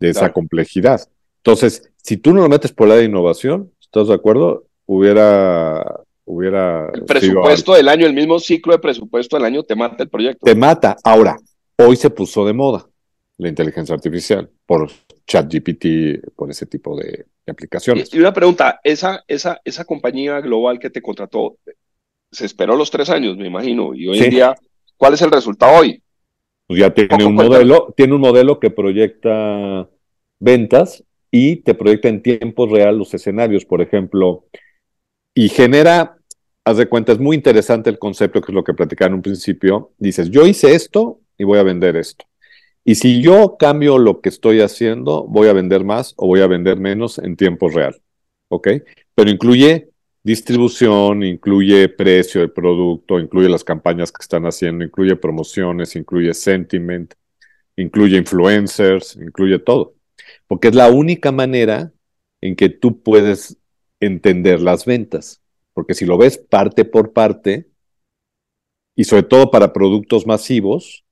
[0.00, 1.10] de esa complejidad.
[1.44, 4.64] Entonces, si tú no lo metes por la de innovación, ¿estás de acuerdo?
[4.86, 6.90] Hubiera hubiera...
[6.92, 10.44] El presupuesto del año, el mismo ciclo de presupuesto del año te mata el proyecto.
[10.44, 10.96] Te mata.
[11.04, 11.36] Ahora,
[11.76, 12.88] hoy se puso de moda
[13.36, 14.90] la inteligencia artificial por
[15.26, 18.12] ChatGPT, por ese tipo de, aplicaciones.
[18.12, 21.58] Y, una pregunta, esa, esa, esa compañía global que te contrató,
[22.32, 24.54] se esperó los tres años, me imagino, y hoy en día,
[24.96, 26.02] ¿cuál es el resultado hoy?
[26.66, 29.88] Pues ya tiene un modelo, tiene un modelo que proyecta
[30.40, 31.04] ventas
[31.36, 34.44] y te proyecta en tiempo real los escenarios, por ejemplo,
[35.34, 36.16] y genera,
[36.64, 39.22] haz de cuenta, es muy interesante el concepto que es lo que platicaba en un
[39.22, 39.90] principio.
[39.98, 42.24] Dices, yo hice esto y voy a vender esto.
[42.84, 46.46] Y si yo cambio lo que estoy haciendo, voy a vender más o voy a
[46.46, 48.00] vender menos en tiempo real.
[48.46, 48.68] ¿Ok?
[49.16, 49.88] Pero incluye
[50.22, 57.12] distribución, incluye precio del producto, incluye las campañas que están haciendo, incluye promociones, incluye sentiment,
[57.74, 59.93] incluye influencers, incluye todo.
[60.54, 61.92] Porque es la única manera
[62.40, 63.58] en que tú puedes
[63.98, 67.66] entender las ventas, porque si lo ves parte por parte,
[68.94, 71.04] y sobre todo para productos masivos,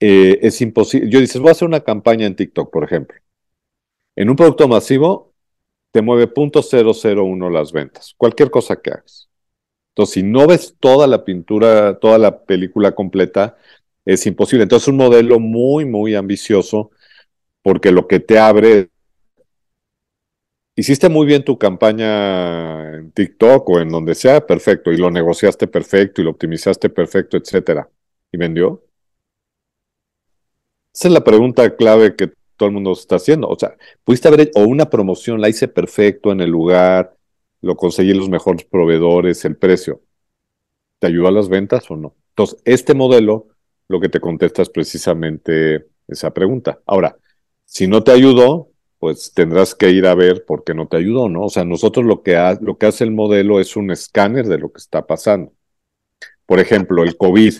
[0.00, 1.10] eh, es imposible.
[1.10, 3.18] Yo dices, voy a hacer una campaña en TikTok, por ejemplo.
[4.16, 5.34] En un producto masivo,
[5.90, 9.28] te mueve .001 las ventas, cualquier cosa que hagas.
[9.90, 13.54] Entonces, si no ves toda la pintura, toda la película completa,
[14.06, 14.62] es imposible.
[14.62, 16.90] Entonces, es un modelo muy, muy ambicioso,
[17.62, 18.90] porque lo que te abre
[20.74, 25.66] hiciste muy bien tu campaña en TikTok o en donde sea, perfecto, y lo negociaste
[25.68, 27.88] perfecto y lo optimizaste perfecto, etcétera.
[28.32, 28.82] ¿Y vendió?
[30.94, 33.48] Esa es la pregunta clave que todo el mundo está haciendo.
[33.48, 37.16] O sea, pudiste haber o una promoción, la hice perfecto en el lugar,
[37.60, 40.02] lo conseguí los mejores proveedores, el precio.
[40.98, 42.14] ¿Te ayudó a las ventas o no?
[42.30, 43.48] Entonces, este modelo
[43.88, 46.80] lo que te contesta es precisamente esa pregunta.
[46.86, 47.16] Ahora,
[47.72, 51.30] si no te ayudó, pues tendrás que ir a ver por qué no te ayudó,
[51.30, 51.44] ¿no?
[51.44, 54.70] O sea, nosotros lo que, lo que hace el modelo es un escáner de lo
[54.70, 55.54] que está pasando.
[56.44, 57.54] Por ejemplo, el COVID.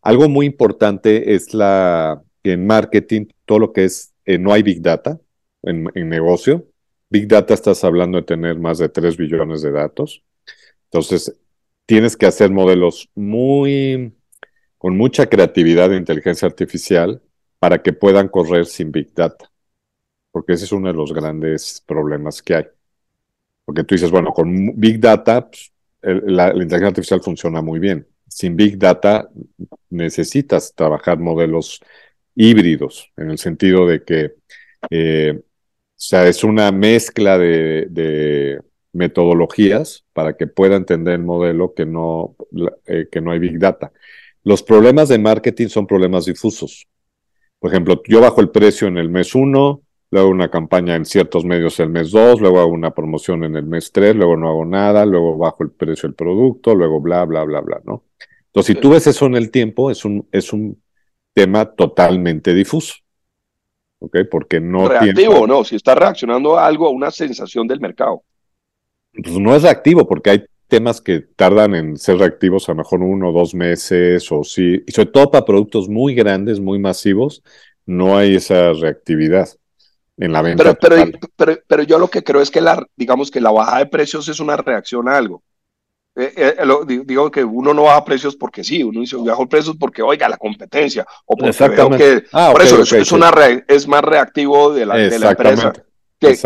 [0.00, 4.80] Algo muy importante es la en marketing, todo lo que es, eh, no hay big
[4.80, 5.18] data
[5.64, 6.64] en, en, negocio.
[7.10, 10.22] Big data estás hablando de tener más de 3 billones de datos.
[10.84, 11.36] Entonces,
[11.84, 14.14] tienes que hacer modelos muy,
[14.78, 17.20] con mucha creatividad de inteligencia artificial
[17.58, 19.50] para que puedan correr sin big data
[20.38, 22.64] porque ese es uno de los grandes problemas que hay.
[23.64, 28.06] Porque tú dices, bueno, con Big Data, pues, la, inteligencia artificial funciona muy bien.
[28.28, 29.28] Sin Big Data
[29.90, 31.80] necesitas trabajar modelos
[32.34, 34.34] híbridos, en el sentido de que,
[34.90, 35.42] eh, o
[35.96, 38.60] sea, es una mezcla de,
[38.92, 42.36] metodologías para que pueda entender el modelo que no,
[42.86, 43.92] eh, que no hay Big Data.
[44.44, 46.86] Los problemas de marketing son problemas difusos.
[47.58, 51.44] Por ejemplo, yo bajo el precio en el mes 1, luego una campaña en ciertos
[51.44, 54.64] medios el mes 2, luego hago una promoción en el mes 3, luego no hago
[54.64, 58.04] nada, luego bajo el precio del producto, luego bla, bla, bla, bla, ¿no?
[58.46, 60.80] Entonces, si tú ves eso en el tiempo, es un, es un
[61.34, 62.94] tema totalmente difuso.
[64.00, 64.18] ¿Ok?
[64.30, 64.88] Porque no.
[64.88, 65.64] Reactivo, ¿no?
[65.64, 68.22] Si está reaccionando a algo, a una sensación del mercado.
[69.12, 73.00] Pues no es reactivo, porque hay temas que tardan en ser reactivos a lo mejor
[73.02, 77.42] uno o dos meses, o sí, y sobre todo para productos muy grandes, muy masivos,
[77.86, 79.48] no hay esa reactividad
[80.18, 80.74] en la venta.
[80.74, 83.86] Pero, pero, pero, yo lo que creo es que la, digamos que la bajada de
[83.86, 85.42] precios es una reacción a algo.
[86.14, 86.56] Eh, eh,
[87.06, 90.36] digo que uno no baja precios porque sí, uno dice bajo precios porque oiga la
[90.36, 93.32] competencia o porque veo que ah, por eso es, una
[93.68, 95.72] es más reactivo de la, de la empresa
[96.18, 96.36] que,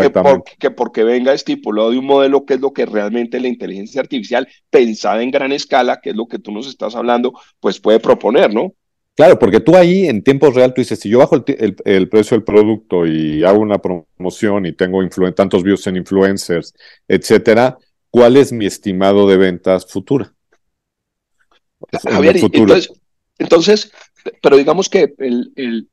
[0.58, 4.48] que, porque venga estipulado de un modelo que es lo que realmente la inteligencia artificial
[4.70, 8.52] pensada en gran escala, que es lo que tú nos estás hablando, pues puede proponer,
[8.52, 8.74] ¿no?
[9.14, 12.44] Claro, porque tú ahí en tiempo real tú dices, si yo bajo el, precio del
[12.44, 15.00] producto y hago una promoción y tengo
[15.35, 16.72] tantos views en influencers,
[17.06, 17.76] etcétera,
[18.08, 20.32] ¿cuál es mi estimado de ventas futura?
[22.11, 22.37] Javier,
[23.38, 23.92] entonces,
[24.40, 25.88] pero digamos que el,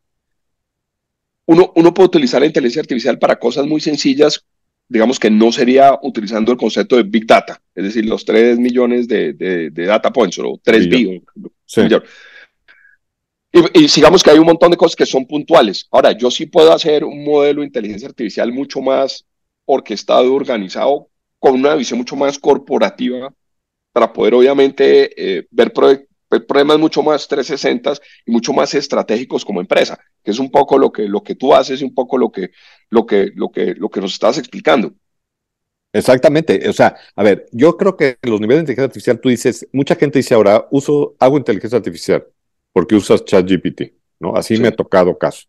[1.49, 4.45] uno, uno puede utilizar la inteligencia artificial para cosas muy sencillas,
[4.87, 9.07] digamos que no sería utilizando el concepto de Big Data, es decir, los 3 millones
[9.07, 11.23] de, de, data points o 3 billones.
[13.73, 15.87] Y, sigamos que hay un montón de cosas que son puntuales.
[15.89, 19.25] Ahora, yo sí puedo hacer un modelo de inteligencia artificial mucho más
[19.65, 21.09] orquestado, organizado,
[21.39, 23.33] con una visión mucho más corporativa,
[23.91, 25.73] para poder obviamente eh, ver,
[26.29, 27.93] problemas mucho más 360
[28.25, 31.53] y mucho más estratégicos como empresa, que es un poco lo que, lo que tú
[31.53, 32.51] haces y un poco lo que,
[32.89, 34.93] lo, que, lo, que, lo que nos estás explicando.
[35.91, 36.69] Exactamente.
[36.69, 39.95] O sea, a ver, yo creo que los niveles de inteligencia artificial, tú dices, mucha
[39.95, 42.25] gente dice ahora, uso, hago inteligencia artificial
[42.71, 44.35] porque usas ChatGPT, ¿no?
[44.35, 45.47] Así me ha tocado caso.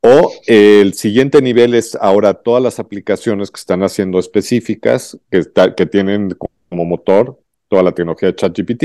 [0.00, 5.44] O el siguiente nivel es ahora todas las aplicaciones que están haciendo específicas, que,
[5.76, 6.36] que tienen
[6.68, 8.84] como motor toda la tecnología de ChatGPT,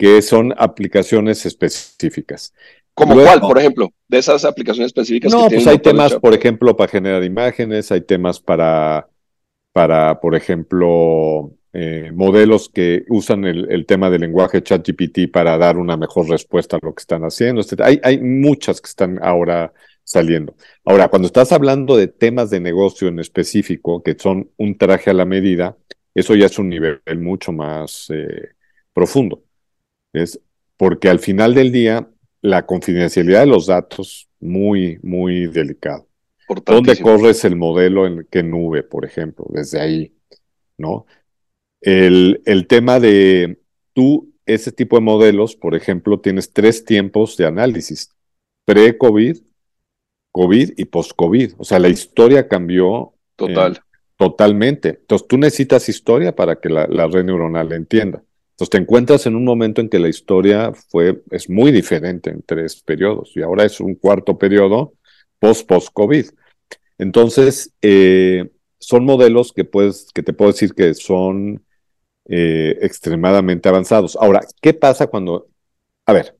[0.00, 2.54] que son aplicaciones específicas.
[2.94, 3.90] ¿Como cuál, por ejemplo?
[4.08, 5.30] De esas aplicaciones específicas.
[5.30, 9.10] No, pues hay temas, por ejemplo, para generar imágenes, hay temas para,
[9.72, 15.98] para por ejemplo, eh, modelos que usan el, tema del lenguaje ChatGPT para dar una
[15.98, 17.60] mejor respuesta a lo que están haciendo.
[17.80, 19.70] Hay, hay muchas que están ahora
[20.02, 20.54] saliendo.
[20.82, 25.14] Ahora, cuando estás hablando de temas de negocio en específico, que son un traje a
[25.14, 25.76] la medida,
[26.14, 28.48] eso ya es un nivel mucho más eh,
[28.94, 29.44] profundo.
[30.12, 30.40] Es
[30.76, 32.08] porque al final del día,
[32.42, 36.06] la confidencialidad de los datos, muy, muy delicado.
[36.66, 39.46] ¿Dónde corres el modelo en qué nube, por ejemplo?
[39.50, 40.14] Desde ahí,
[40.78, 41.06] ¿no?
[41.80, 43.60] El, el tema de
[43.92, 48.10] tú, ese tipo de modelos, por ejemplo, tienes tres tiempos de análisis,
[48.64, 49.38] pre-COVID,
[50.32, 51.52] COVID y post-COVID.
[51.58, 53.14] O sea, la historia cambió.
[53.36, 53.80] Total.
[54.16, 54.98] totalmente.
[55.00, 58.22] Entonces, tú necesitas historia para que la, la, red neuronal entienda.
[58.60, 62.42] Entonces, te encuentras en un momento en que la historia fue, es muy diferente en
[62.42, 64.92] tres periodos y ahora es un cuarto periodo
[65.38, 66.26] post-post-COVID.
[66.98, 71.64] Entonces, eh, son modelos que, puedes, que te puedo decir que son
[72.26, 74.18] eh, extremadamente avanzados.
[74.20, 75.48] Ahora, ¿qué pasa cuando...
[76.04, 76.36] A ver,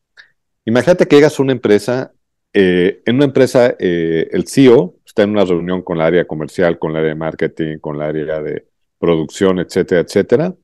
[0.67, 2.13] imagínate que llegas a una empresa,
[2.53, 6.93] eh, en una empresa el CEO está en una reunión con la área comercial, con
[6.93, 8.67] la área de marketing, con la área de
[8.99, 10.55] producción, etcétera, etcétera,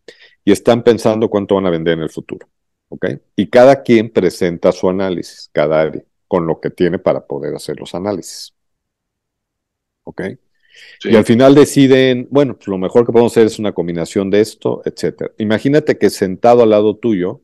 [0.46, 2.48] y están pensando cuánto van a vender en el futuro.
[2.88, 3.06] ¿Ok?
[3.35, 7.80] Y cada quien presenta su análisis, cada área, con lo que tiene para poder hacer
[7.80, 8.54] los análisis.
[10.04, 10.22] ¿Ok?
[11.02, 14.40] Y al final deciden, bueno, pues lo mejor que podemos hacer es una combinación de
[14.40, 15.32] esto, etcétera.
[15.38, 17.40] Imagínate que sentado al lado tuyo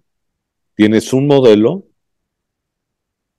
[0.76, 1.88] tienes un modelo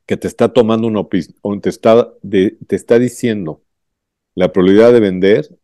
[0.06, 3.62] que te está tomando una opinión, te está, te está diciendo
[4.36, 5.58] la probabilidad de vender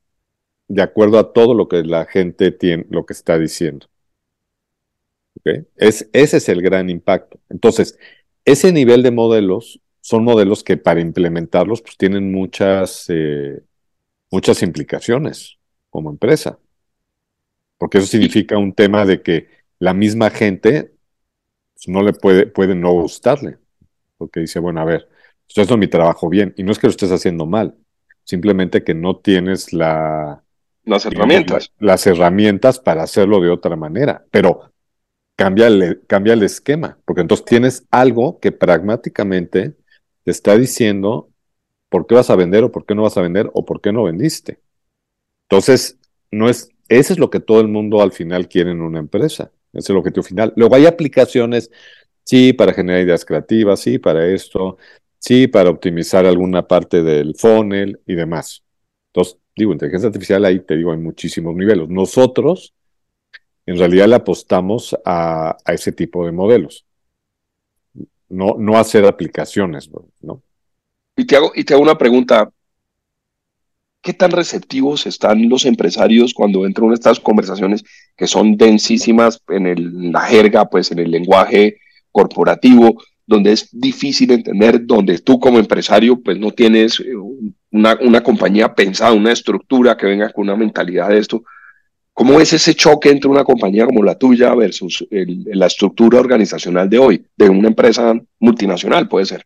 [0.70, 3.88] de acuerdo a todo lo que la gente tiene, lo que está diciendo.
[5.76, 7.40] Es, ese es el gran impacto.
[7.50, 7.98] Entonces,
[8.46, 13.62] ese nivel de modelos son modelos que para implementarlos pues tienen muchas eh,
[14.32, 15.58] muchas implicaciones
[15.90, 16.60] como empresa.
[17.78, 19.48] Porque eso significa un tema de que
[19.80, 20.92] la misma gente
[21.74, 23.58] pues, no le puede, puede no gustarle.
[24.18, 25.10] Porque dice, bueno, a ver,
[25.48, 26.54] estoy haciendo mi trabajo bien.
[26.58, 27.76] Y no es que lo estés haciendo mal,
[28.24, 30.44] simplemente que no tienes la,
[30.90, 31.72] las herramientas.
[31.80, 34.26] las herramientas para hacerlo de otra manera.
[34.32, 34.72] Pero
[35.36, 39.76] cambia el, cambia el esquema, porque entonces tienes algo que pragmáticamente
[40.24, 41.30] te está diciendo
[41.90, 43.92] por qué vas a vender o por qué no vas a vender o por qué
[43.92, 44.60] no vendiste.
[45.50, 45.98] Entonces,
[46.32, 49.52] no es, ese es lo que todo el mundo al final quiere en una empresa.
[49.74, 50.54] Ese es el objetivo final.
[50.56, 51.72] Luego hay aplicaciones,
[52.24, 54.78] sí, para generar ideas creativas, sí, para esto,
[55.18, 58.64] sí, para optimizar alguna parte del funnel y demás.
[59.14, 61.88] Entonces, digo, inteligencia artificial ahí te digo, hay muchísimos niveles.
[61.90, 62.74] Nosotros,
[63.66, 66.86] en realidad, le apostamos a, ese tipo de modelos.
[68.30, 69.90] No, no hacer aplicaciones,
[70.22, 70.42] ¿no?
[71.16, 72.50] Y te hago, y te hago una pregunta.
[74.02, 77.84] ¿Qué tan receptivos están los empresarios cuando entran en estas conversaciones
[78.16, 81.80] que son densísimas en, el, la jerga, pues en el lenguaje
[82.12, 82.96] corporativo,
[83.30, 87.14] donde es difícil entender, donde tú como empresario pues no tienes eh,
[87.72, 91.44] una, compañía pensada, una estructura que venga con una mentalidad de esto?
[92.12, 96.98] ¿Cómo es ese choque entre una compañía como la tuya versus la estructura organizacional de
[96.98, 99.44] hoy, de una empresa multinacional, puede ser?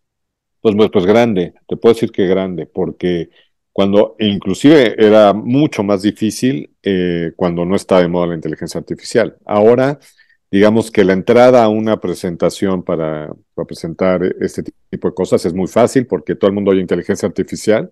[0.61, 3.29] Pues, pues, pues grande, te puedo decir que grande, porque
[3.73, 9.35] cuando inclusive era mucho más difícil eh, cuando no estaba de moda la inteligencia artificial.
[9.45, 9.99] Ahora,
[10.53, 13.33] digamos que la entrada a una presentación para,
[13.67, 17.91] presentar este tipo de cosas es muy fácil porque todo el mundo oye inteligencia artificial.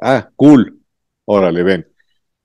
[0.00, 0.80] Ah, cool.
[1.26, 1.86] Órale, ven.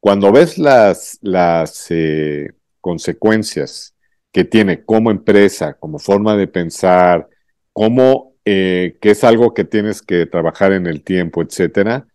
[0.01, 2.51] Cuando ves las, las eh,
[2.81, 3.95] consecuencias
[4.33, 7.29] que tiene como empresa, como forma de pensar,
[7.71, 12.05] como eh, que es algo que tienes que trabajar en el tiempo, etcétera,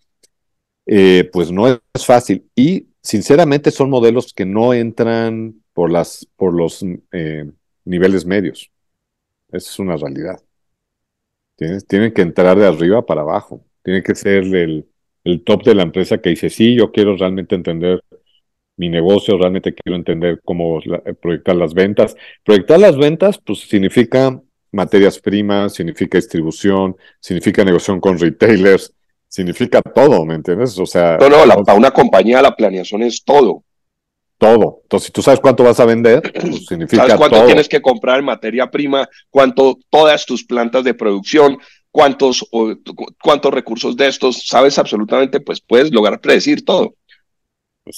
[0.85, 2.47] eh, pues no es fácil.
[2.55, 7.49] Y sinceramente son modelos que no entran por, las, por los eh,
[7.85, 8.69] niveles medios.
[9.53, 10.41] Esa es una realidad.
[11.55, 13.65] Tienen que entrar de arriba para abajo.
[13.85, 14.89] Tiene que ser el,
[15.23, 18.03] el top de la empresa que dice, sí, yo quiero realmente entender
[18.77, 22.17] mi negocio, realmente quiero entender cómo eh, proyectar las ventas.
[22.43, 28.93] Proyectar las ventas, pues significa materias primas, significa distribución, significa negociación con retailers,
[29.29, 30.77] significa todo, ¿me entiendes?
[30.77, 31.19] O sea...
[31.19, 33.63] No, no, para una compañía la planeación es todo.
[34.39, 34.81] Todo.
[34.85, 37.47] Entonces, si tú sabes cuánto vas a vender, pues significa ¿Sabes cuánto todo.
[37.47, 39.09] tienes que comprar en materia prima?
[39.31, 41.59] ¿Cuánto todas tus plantas de producción?
[41.91, 42.75] ¿Cuántos, o,
[43.21, 44.47] cuántos recursos de estos?
[44.47, 46.95] Sabes absolutamente, pues puedes lograr predecir todo.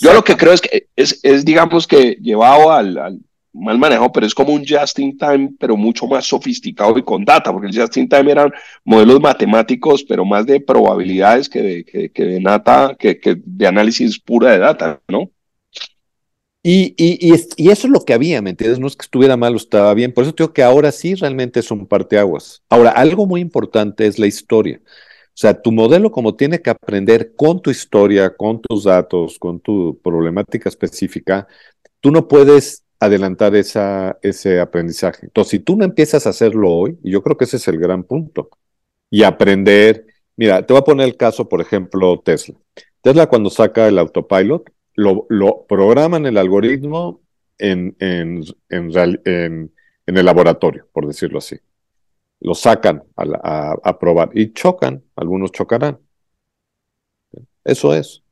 [0.00, 3.18] Yo lo que creo es que es, es digamos que llevado al, al,
[3.52, 7.24] mal manejado, pero es como un just in time, pero mucho más sofisticado y con
[7.24, 8.52] data, porque el just in time eran
[8.84, 13.66] modelos matemáticos, pero más de probabilidades que de, que, que de data, que, que, de
[13.66, 15.30] análisis pura de data, ¿no?
[16.62, 16.94] Y,
[17.32, 18.78] eso es lo que había, ¿me entiendes?
[18.78, 21.60] No es que estuviera mal o estaba bien, por eso digo que ahora sí realmente
[21.60, 22.62] es un parteaguas.
[22.68, 24.80] Ahora, algo muy importante es la historia.
[24.84, 29.60] O sea, tu modelo como tiene que aprender con tu historia, con tus datos, con
[29.60, 31.48] tu problemática específica,
[32.00, 35.26] tú no puedes adelantar ese aprendizaje.
[35.26, 37.78] Entonces, si tú no empiezas a hacerlo hoy, y yo creo que ese es el
[37.78, 38.50] gran punto,
[39.08, 40.06] y aprender,
[40.36, 42.56] mira, te voy a poner el caso, por ejemplo, Tesla.
[43.00, 47.22] Tesla cuando saca el autopilot, lo, lo programan el algoritmo
[47.58, 51.56] en, en, en, en, el laboratorio, por decirlo así
[52.40, 55.98] lo sacan a, a, a, probar y chocan, algunos chocarán.
[57.64, 58.22] Eso es.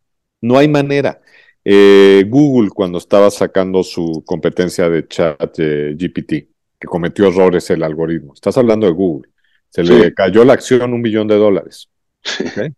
[0.40, 1.20] No hay manera.
[1.64, 6.48] Eh, Google, cuando estaba sacando su competencia de chat eh, GPT,
[6.78, 9.30] que cometió errores el algoritmo, estás hablando de Google,
[9.68, 9.92] se sí.
[9.92, 11.90] le cayó la acción un billón de dólares.
[12.40, 12.70] ¿Okay?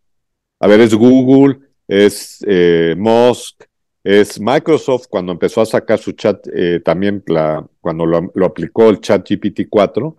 [0.58, 3.64] A ver, es Google, es eh, Musk,
[4.02, 6.46] es Microsoft cuando empezó a sacar su chat,
[6.84, 10.16] también la, cuando lo, lo aplicó el chat GPT 4,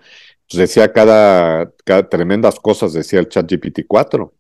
[0.51, 4.21] pues decía cada, cada, tremendas cosas, decía el chat GPT-4.
[4.23, 4.33] O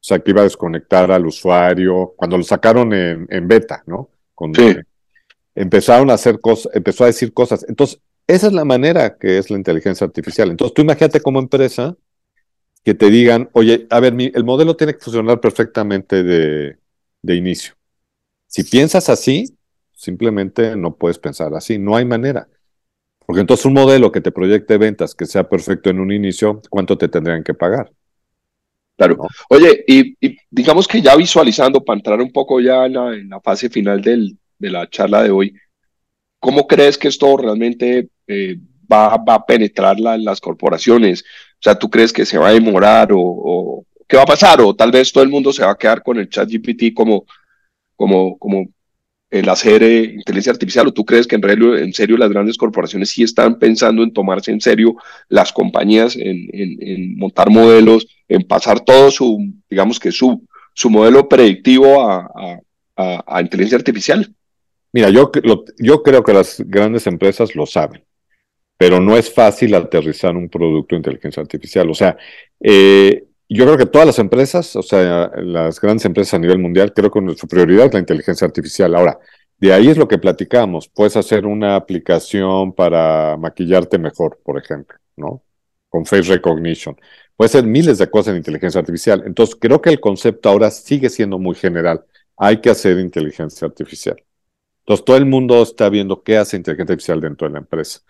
[0.00, 4.08] sea, que iba a desconectar al usuario, cuando lo sacaron en, en beta, ¿no?
[4.36, 4.76] Con, sí.
[5.56, 7.66] Empezaron a hacer cosas, empezó a decir cosas.
[7.68, 10.48] Entonces, esa es la manera que es la inteligencia artificial.
[10.48, 11.96] Entonces, tú imagínate como empresa
[12.84, 16.76] que te digan, oye, a ver, mi, el modelo tiene que funcionar perfectamente de,
[17.20, 17.74] de inicio.
[18.48, 19.56] Si piensas así,
[19.94, 22.48] simplemente no puedes pensar así, no hay manera.
[23.26, 26.96] Porque entonces un modelo que te proyecte ventas que sea perfecto en un inicio, ¿cuánto
[26.96, 27.92] te tendrían que pagar?
[28.96, 29.16] Claro.
[29.18, 29.28] ¿No?
[29.50, 33.28] Oye, y, y, digamos que ya visualizando, para entrar un poco ya en la, en
[33.28, 35.54] la fase final del, de la charla de hoy,
[36.40, 38.56] ¿cómo crees que esto realmente eh,
[38.90, 41.22] va, va, a penetrar la, las corporaciones?
[41.22, 44.60] O sea, ¿tú crees que se va a demorar o, o, qué va a pasar?
[44.62, 47.26] O tal vez todo el mundo se va a quedar con el chat GPT como,
[47.98, 48.68] como, como
[49.28, 52.56] el hacer eh, inteligencia artificial o tú crees que en, realidad, en serio las grandes
[52.56, 54.94] corporaciones sí están pensando en tomarse en serio
[55.28, 60.88] las compañías, en, en, en montar modelos, en pasar todo su, digamos que su, su
[60.88, 62.30] modelo predictivo a,
[62.96, 64.34] a inteligencia artificial?
[64.92, 68.02] Mira, yo, lo, yo creo que las grandes empresas lo saben,
[68.76, 71.90] pero no es fácil aterrizar un producto de inteligencia artificial.
[71.90, 72.16] O sea,
[72.60, 76.92] eh, yo creo que todas las empresas, o sea, las grandes empresas a nivel mundial,
[76.92, 78.94] creo que su prioridad es la inteligencia artificial.
[78.94, 79.18] Ahora,
[79.58, 80.88] de ahí es lo que platicamos.
[80.88, 85.42] Puedes hacer una aplicación para maquillarte mejor, por ejemplo, ¿no?
[85.88, 86.96] Con face recognition.
[87.36, 89.22] Puede ser miles de cosas en inteligencia artificial.
[89.26, 92.04] Entonces, creo que el concepto ahora sigue siendo muy general.
[92.36, 94.22] Hay que hacer inteligencia artificial.
[94.80, 98.00] Entonces, todo el mundo está viendo qué hace inteligencia artificial dentro de la empresa.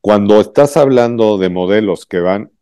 [0.00, 2.52] Cuando estás hablando de modelos que van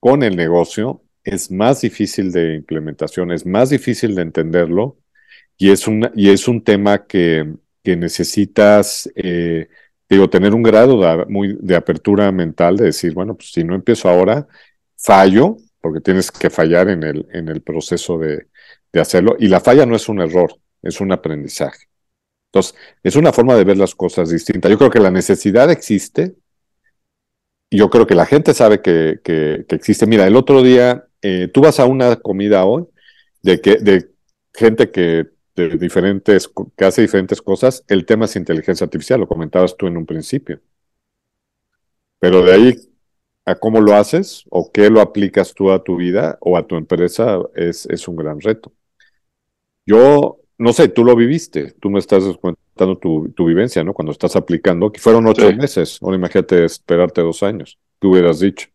[0.00, 4.96] con el negocio, es más difícil de implementación, es más difícil de entenderlo
[5.58, 7.52] y es, y es un tema que,
[7.82, 9.68] que necesitas, eh,
[10.08, 13.74] digo, tener un grado de, muy, de apertura mental, de decir, bueno, pues si no
[13.74, 14.46] empiezo ahora,
[14.96, 18.46] fallo, porque tienes que fallar en el, en el proceso de,
[18.92, 21.88] de hacerlo, y la falla no es un error, es un aprendizaje.
[22.52, 24.68] Entonces, es una forma de ver las cosas distinta.
[24.68, 26.36] Yo creo que la necesidad existe,
[27.70, 30.06] yo creo que la gente sabe que, que existe.
[30.06, 32.86] Mira, el otro día eh, tú vas a una comida hoy
[33.42, 34.10] de, que, de
[34.54, 39.76] gente que de diferentes, que hace diferentes cosas, el tema es inteligencia artificial, lo comentabas
[39.76, 40.60] tú en un principio.
[42.18, 42.76] Pero de ahí
[43.46, 46.76] a cómo lo haces o qué lo aplicas tú a tu vida o a tu
[46.76, 48.72] empresa es, es un gran reto.
[49.86, 53.94] Yo, no sé, tú lo viviste, tú me estás contando tu, tu vivencia, ¿no?
[53.94, 55.54] Cuando estás aplicando, que fueron ocho sí.
[55.54, 58.68] meses, ahora imagínate esperarte dos años, tú hubieras dicho.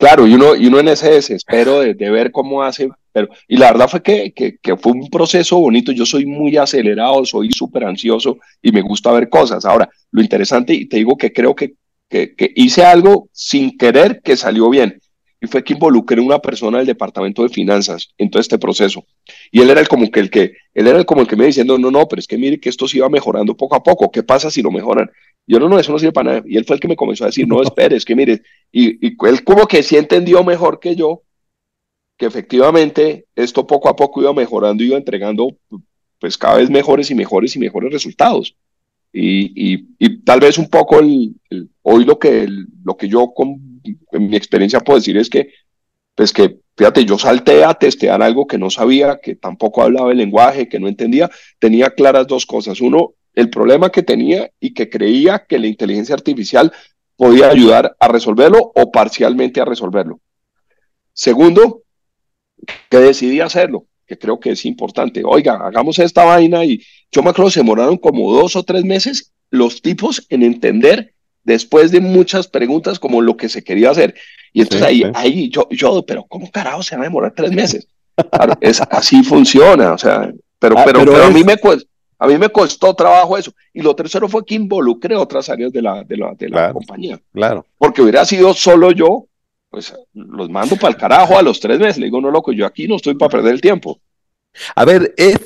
[0.00, 3.56] Claro, y uno, y uno en ese desespero de, de ver cómo hace, pero, y
[3.58, 7.52] la verdad fue que, que, que, fue un proceso bonito, yo soy muy acelerado, soy
[7.52, 9.64] súper ansioso y me gusta ver cosas.
[9.64, 11.74] Ahora, lo interesante, y te digo que creo que
[12.10, 15.00] que, que hice algo sin querer que salió bien
[15.40, 19.06] y fue que involucré a una persona del departamento de finanzas en todo este proceso.
[19.50, 21.46] Y él era el como que el que, él era el como el que me
[21.46, 24.10] diciendo, no, no, pero es que mire que esto se iba mejorando poco a poco,
[24.10, 25.10] ¿qué pasa si lo mejoran?
[25.50, 26.42] Yo, no, no, eso no sirve para nada.
[26.46, 29.06] Y él fue el que me comenzó a decir, no, espere, es que mire, y,
[29.06, 31.22] y él como que sí entendió mejor que yo
[32.20, 35.56] que efectivamente esto poco a poco iba mejorando, iba entregando
[36.18, 38.54] pues cada vez mejores y mejores y mejores resultados.
[39.10, 42.46] Y, y, tal vez un poco hoy lo que,
[42.84, 43.80] lo que yo con
[44.12, 45.48] en mi experiencia puedo decir es que,
[46.14, 50.18] pues que, fíjate, yo salté a testear algo que no sabía, que tampoco hablaba el
[50.18, 52.82] lenguaje, que no entendía, tenía claras dos cosas.
[52.82, 56.72] Uno, el problema que tenía y que creía que la inteligencia artificial
[57.16, 60.20] podía ayudar a resolverlo o parcialmente a resolverlo.
[61.12, 61.82] Segundo,
[62.88, 65.22] que decidí hacerlo, que creo que es importante.
[65.24, 69.32] Oiga, hagamos esta vaina y yo me acuerdo se demoraron como dos o tres meses
[69.50, 74.14] los tipos en entender después de muchas preguntas como lo que se quería hacer.
[74.52, 77.88] Y entonces ahí, ahí yo, yo, pero ¿cómo carajo se va a demorar tres meses?
[78.60, 81.56] es, así funciona, o sea, pero, ah, pero, pero, a, mí me,
[82.20, 83.52] a mí me costó trabajo eso.
[83.72, 87.18] Y lo tercero fue que involucré otras áreas de la, de la, de la compañía.
[87.32, 87.64] Claro.
[87.78, 89.26] Porque hubiera sido solo yo,
[89.70, 91.96] pues los mando para el carajo a los tres meses.
[91.96, 93.98] Le digo, no, loco, yo aquí no estoy para perder el tiempo.
[94.76, 95.38] A ver, es,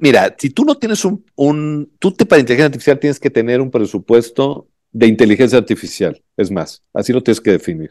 [0.00, 3.60] mira, si tú no tienes un, un, tú te para inteligencia artificial tienes que tener
[3.60, 6.22] un presupuesto de inteligencia artificial.
[6.36, 7.90] Es más, así lo tienes que definir.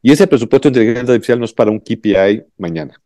[0.00, 2.98] Y ese presupuesto de inteligencia artificial no es para un KPI mañana.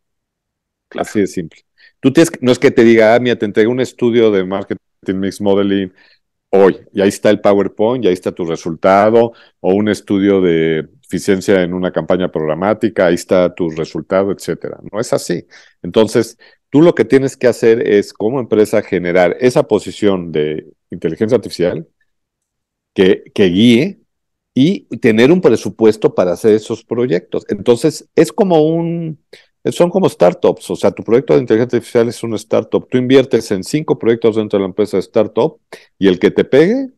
[0.90, 1.62] Así de simple.
[2.00, 4.78] Tú tienes, no es que te diga, ah, mira, te entregué un estudio de marketing
[5.14, 5.92] mix modeling
[6.50, 10.88] hoy, y ahí está el PowerPoint, y ahí está tu resultado, o un estudio de
[11.04, 14.78] eficiencia en una campaña programática, ahí está tu resultado, etcétera.
[14.92, 15.46] No es así.
[15.82, 16.38] Entonces,
[16.70, 21.86] tú lo que tienes que hacer es, como empresa, generar esa posición de inteligencia artificial
[22.94, 24.00] que, que guíe
[24.54, 27.44] y tener un presupuesto para hacer esos proyectos.
[27.48, 29.18] Entonces, es como un,
[29.64, 32.88] son como startups, o sea, tu proyecto de inteligencia artificial es un startup.
[32.88, 35.58] Tú inviertes en cinco proyectos dentro de la empresa de startup
[35.98, 36.90] y el que te pegue,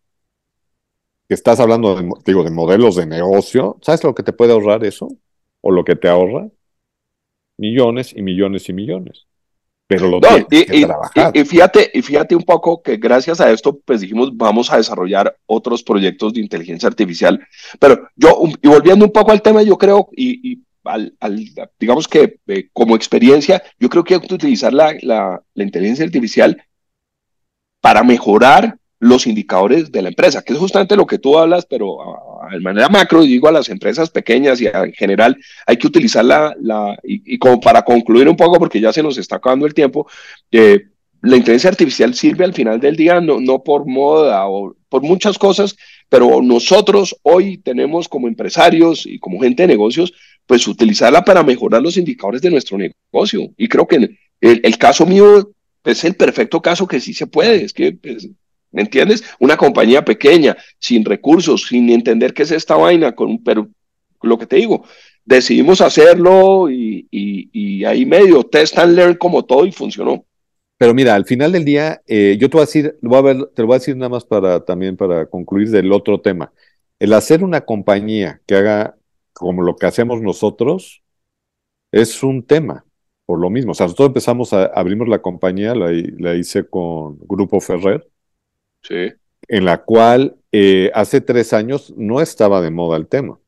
[1.33, 5.09] estás hablando de, digo, de modelos de negocio, ¿sabes lo que te puede ahorrar eso?
[5.61, 6.49] ¿O lo que te ahorra?
[7.59, 9.27] Millones y millones y millones.
[9.87, 11.37] Pero lo tienes y, que trabajar.
[11.37, 15.37] Y, fíjate, y fíjate un poco que gracias a esto, pues dijimos, vamos a desarrollar
[15.47, 17.47] otros proyectos de inteligencia artificial.
[17.79, 21.15] Pero yo, y volviendo un poco al tema, yo creo, y, al,
[21.79, 26.05] digamos que eh, como experiencia, yo creo que hay que utilizar la, la, la inteligencia
[26.05, 26.63] artificial
[27.81, 31.99] para mejorar los indicadores de la empresa, que es justamente lo que tú hablas, pero
[32.53, 36.55] de manera macro, digo a las empresas pequeñas y en general, hay que utilizar la,
[36.61, 40.07] la y, como para concluir un poco, porque ya se nos está acabando el tiempo,
[40.53, 40.87] eh,
[41.21, 45.37] la inteligencia artificial sirve al final del día no, no por moda o por muchas
[45.37, 45.77] cosas,
[46.09, 50.13] pero nosotros hoy tenemos como empresarios y como gente de negocios,
[50.53, 53.55] pues utilizarla para mejorar los indicadores de nuestro negocio.
[53.57, 54.19] Y creo que el,
[54.63, 55.51] el caso mío
[55.83, 58.29] es el perfecto caso que sí se puede, es que pues,
[58.71, 59.25] ¿Me entiendes?
[59.39, 63.67] Una compañía pequeña, sin recursos, sin entender qué es esta vaina, con, pero
[64.21, 64.85] lo que te digo,
[65.25, 70.27] decidimos hacerlo y, y, ahí medio test and learn como todo y funcionó.
[70.77, 73.75] Pero mira, al final del día, eh, yo te voy a decir, te lo voy
[73.75, 76.53] a decir nada más para también para concluir del otro tema.
[76.99, 78.97] El hacer una compañía que haga
[79.33, 81.03] como lo que hacemos nosotros
[81.93, 82.85] es un tema,
[83.27, 83.73] por lo mismo.
[83.73, 88.09] O sea, nosotros empezamos a abrimos la compañía, la, la hice con Grupo Ferrer,
[89.49, 93.39] en la cual eh, hace tres años no estaba de moda el tema.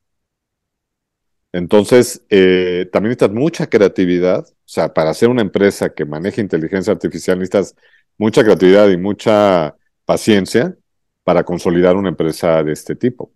[1.52, 4.44] Entonces, eh, también necesitas mucha creatividad.
[4.48, 7.76] O sea, para hacer una empresa que maneje inteligencia artificial necesitas
[8.18, 10.76] mucha creatividad y mucha paciencia
[11.22, 13.32] para consolidar una empresa de este tipo.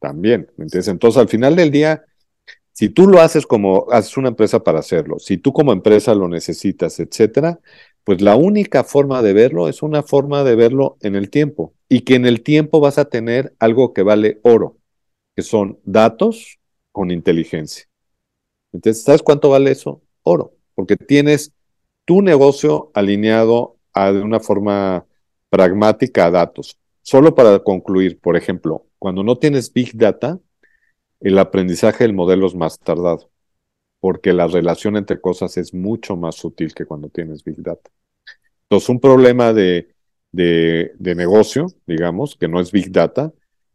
[0.00, 0.88] También, ¿me entiendes?
[0.88, 2.04] Entonces, al final del día,
[2.72, 6.28] si tú lo haces como haces una empresa para hacerlo, si tú como empresa lo
[6.28, 7.60] necesitas, etcétera,
[8.04, 12.02] pues la única forma de verlo es una forma de verlo en el tiempo y
[12.02, 14.78] que en el tiempo vas a tener algo que vale oro,
[15.36, 16.58] que son datos
[16.92, 17.86] con inteligencia.
[18.72, 20.02] Entonces, ¿sabes cuánto vale eso?
[20.22, 21.52] Oro, porque tienes
[22.06, 25.06] tu negocio alineado a, de una forma
[25.50, 26.78] pragmática a datos.
[27.02, 30.38] Solo para concluir, por ejemplo, cuando no tienes Big Data,
[31.18, 33.30] el aprendizaje del modelo es más tardado
[34.00, 37.90] porque la relación entre cosas es mucho más sutil que cuando tienes Big Data.
[38.64, 39.94] Entonces, un problema de,
[40.32, 43.32] de, negocio, digamos, que no es Big Data,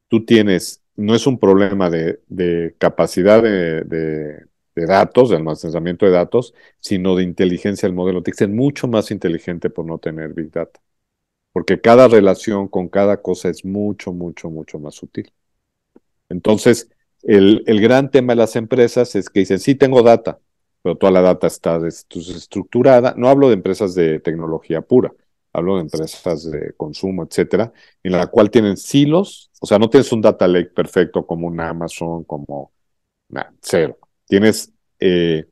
[0.07, 6.11] tú tienes, no es un problema de, de capacidad de, de, datos, de almacenamiento de
[6.11, 8.23] datos, sino de inteligencia del modelo.
[8.23, 10.80] Tienes que ser mucho más inteligente por no tener Big Data,
[11.55, 15.31] porque cada relación con cada cosa es mucho, mucho, mucho más sutil.
[16.27, 16.89] Entonces,
[17.23, 20.37] el, el, gran tema de las empresas es que dicen, sí, tengo data,
[20.81, 23.13] pero toda la data está desestructurada.
[23.15, 25.13] No hablo de empresas de tecnología pura,
[25.53, 27.71] hablo de empresas de consumo, etcétera,
[28.03, 31.61] en la cual tienen silos, o sea, no tienes un data lake perfecto como un
[31.61, 32.73] Amazon, como
[33.61, 33.97] cero.
[34.27, 35.45] Tienes eh,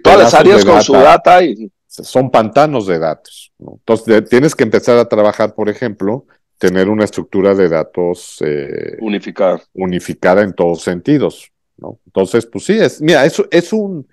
[0.00, 3.52] todas las áreas con su data y son pantanos de datos.
[3.58, 6.26] Entonces, tienes que empezar a trabajar, por ejemplo,
[6.58, 9.60] tener una estructura de datos eh, unificada.
[9.74, 11.50] unificada en todos sentidos.
[11.76, 11.98] ¿no?
[12.06, 14.06] Entonces, pues sí, es, mira, eso es un,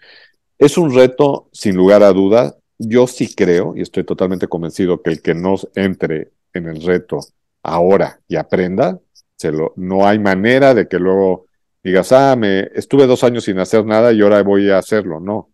[0.58, 2.56] es un reto sin lugar a duda.
[2.80, 7.20] Yo sí creo y estoy totalmente convencido que el que no entre en el reto
[7.64, 9.00] ahora y aprenda,
[9.36, 11.46] se lo, no hay manera de que luego
[11.84, 15.20] digas, ah, me estuve dos años sin hacer nada y ahora voy a hacerlo.
[15.20, 15.50] No,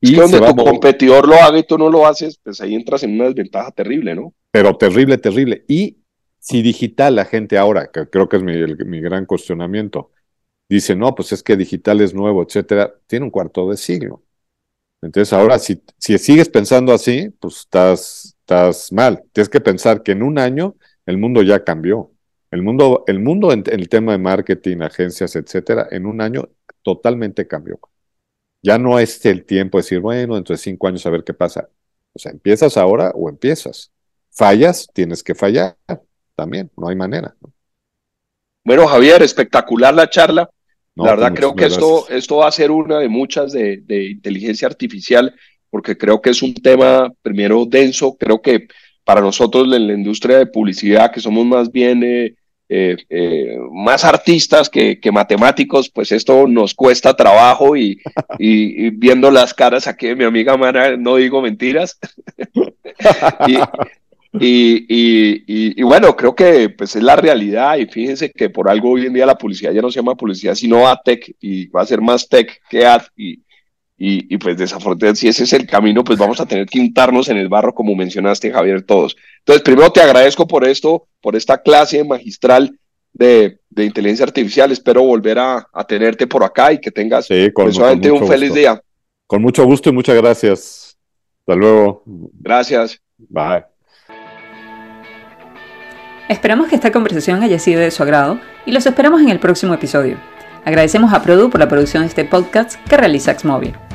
[0.00, 3.14] y donde tu competidor lo haga y tú no lo haces, pues ahí entras en
[3.14, 4.34] una desventaja terrible, ¿no?
[4.50, 5.64] Pero terrible, terrible.
[5.68, 5.98] Y
[6.38, 10.12] si digital la gente ahora, que creo que es mi, gran cuestionamiento,
[10.68, 14.22] dice, no, pues es que digital es nuevo, etcétera, tiene un cuarto de siglo.
[15.02, 19.24] Entonces ahora, si, si sigues pensando así, pues estás, estás mal.
[19.32, 22.12] Tienes que pensar que en un año el mundo ya cambió.
[22.50, 26.48] El mundo, el mundo en el tema de marketing, agencias, etcétera, en un año
[26.82, 27.80] totalmente cambió.
[28.66, 31.32] Ya no es el tiempo de decir, bueno, dentro de cinco años a ver qué
[31.32, 31.68] pasa.
[32.12, 33.92] O sea, empiezas ahora o empiezas.
[34.28, 35.76] Fallas, tienes que fallar
[36.34, 37.36] también, no hay manera.
[38.64, 40.50] Bueno, Javier, espectacular la charla.
[40.96, 45.32] la verdad creo que esto, esto va a ser una de muchas de, inteligencia artificial,
[45.70, 48.16] porque creo que es un tema, primero, denso.
[48.18, 48.66] Creo que
[49.04, 52.34] para nosotros en la industria de publicidad, que somos más bien eh,
[52.68, 58.00] eh, eh, más artistas que, matemáticos, pues esto nos cuesta trabajo y,
[58.90, 61.98] viendo las caras aquí de mi amiga Mara, no digo mentiras.
[64.32, 69.14] y, bueno, creo que pues es la realidad y fíjense que por algo hoy en
[69.14, 72.28] día la publicidad ya no se llama publicidad, sino ATEC y va a ser más
[72.28, 73.44] tech que ad y,
[73.98, 77.38] y, pues desafortunadamente, si ese es el camino, pues vamos a tener que untarnos en
[77.38, 79.16] el barro, como mencionaste, Javier, todos.
[79.46, 82.76] Entonces, primero te agradezco por esto, por esta clase magistral
[83.12, 84.72] de, de inteligencia artificial.
[84.72, 88.82] Espero volver a, a, tenerte por acá y que tengas sí, un feliz día.
[89.24, 90.98] Con mucho gusto y muchas gracias.
[91.42, 92.02] Hasta luego.
[92.04, 93.00] Gracias.
[93.18, 93.64] Bye.
[96.28, 99.74] Esperamos que esta conversación haya sido de su agrado y los esperamos en el próximo
[99.74, 100.18] episodio.
[100.64, 103.85] Agradecemos a Produ por la producción de este podcast que realiza Xmobile.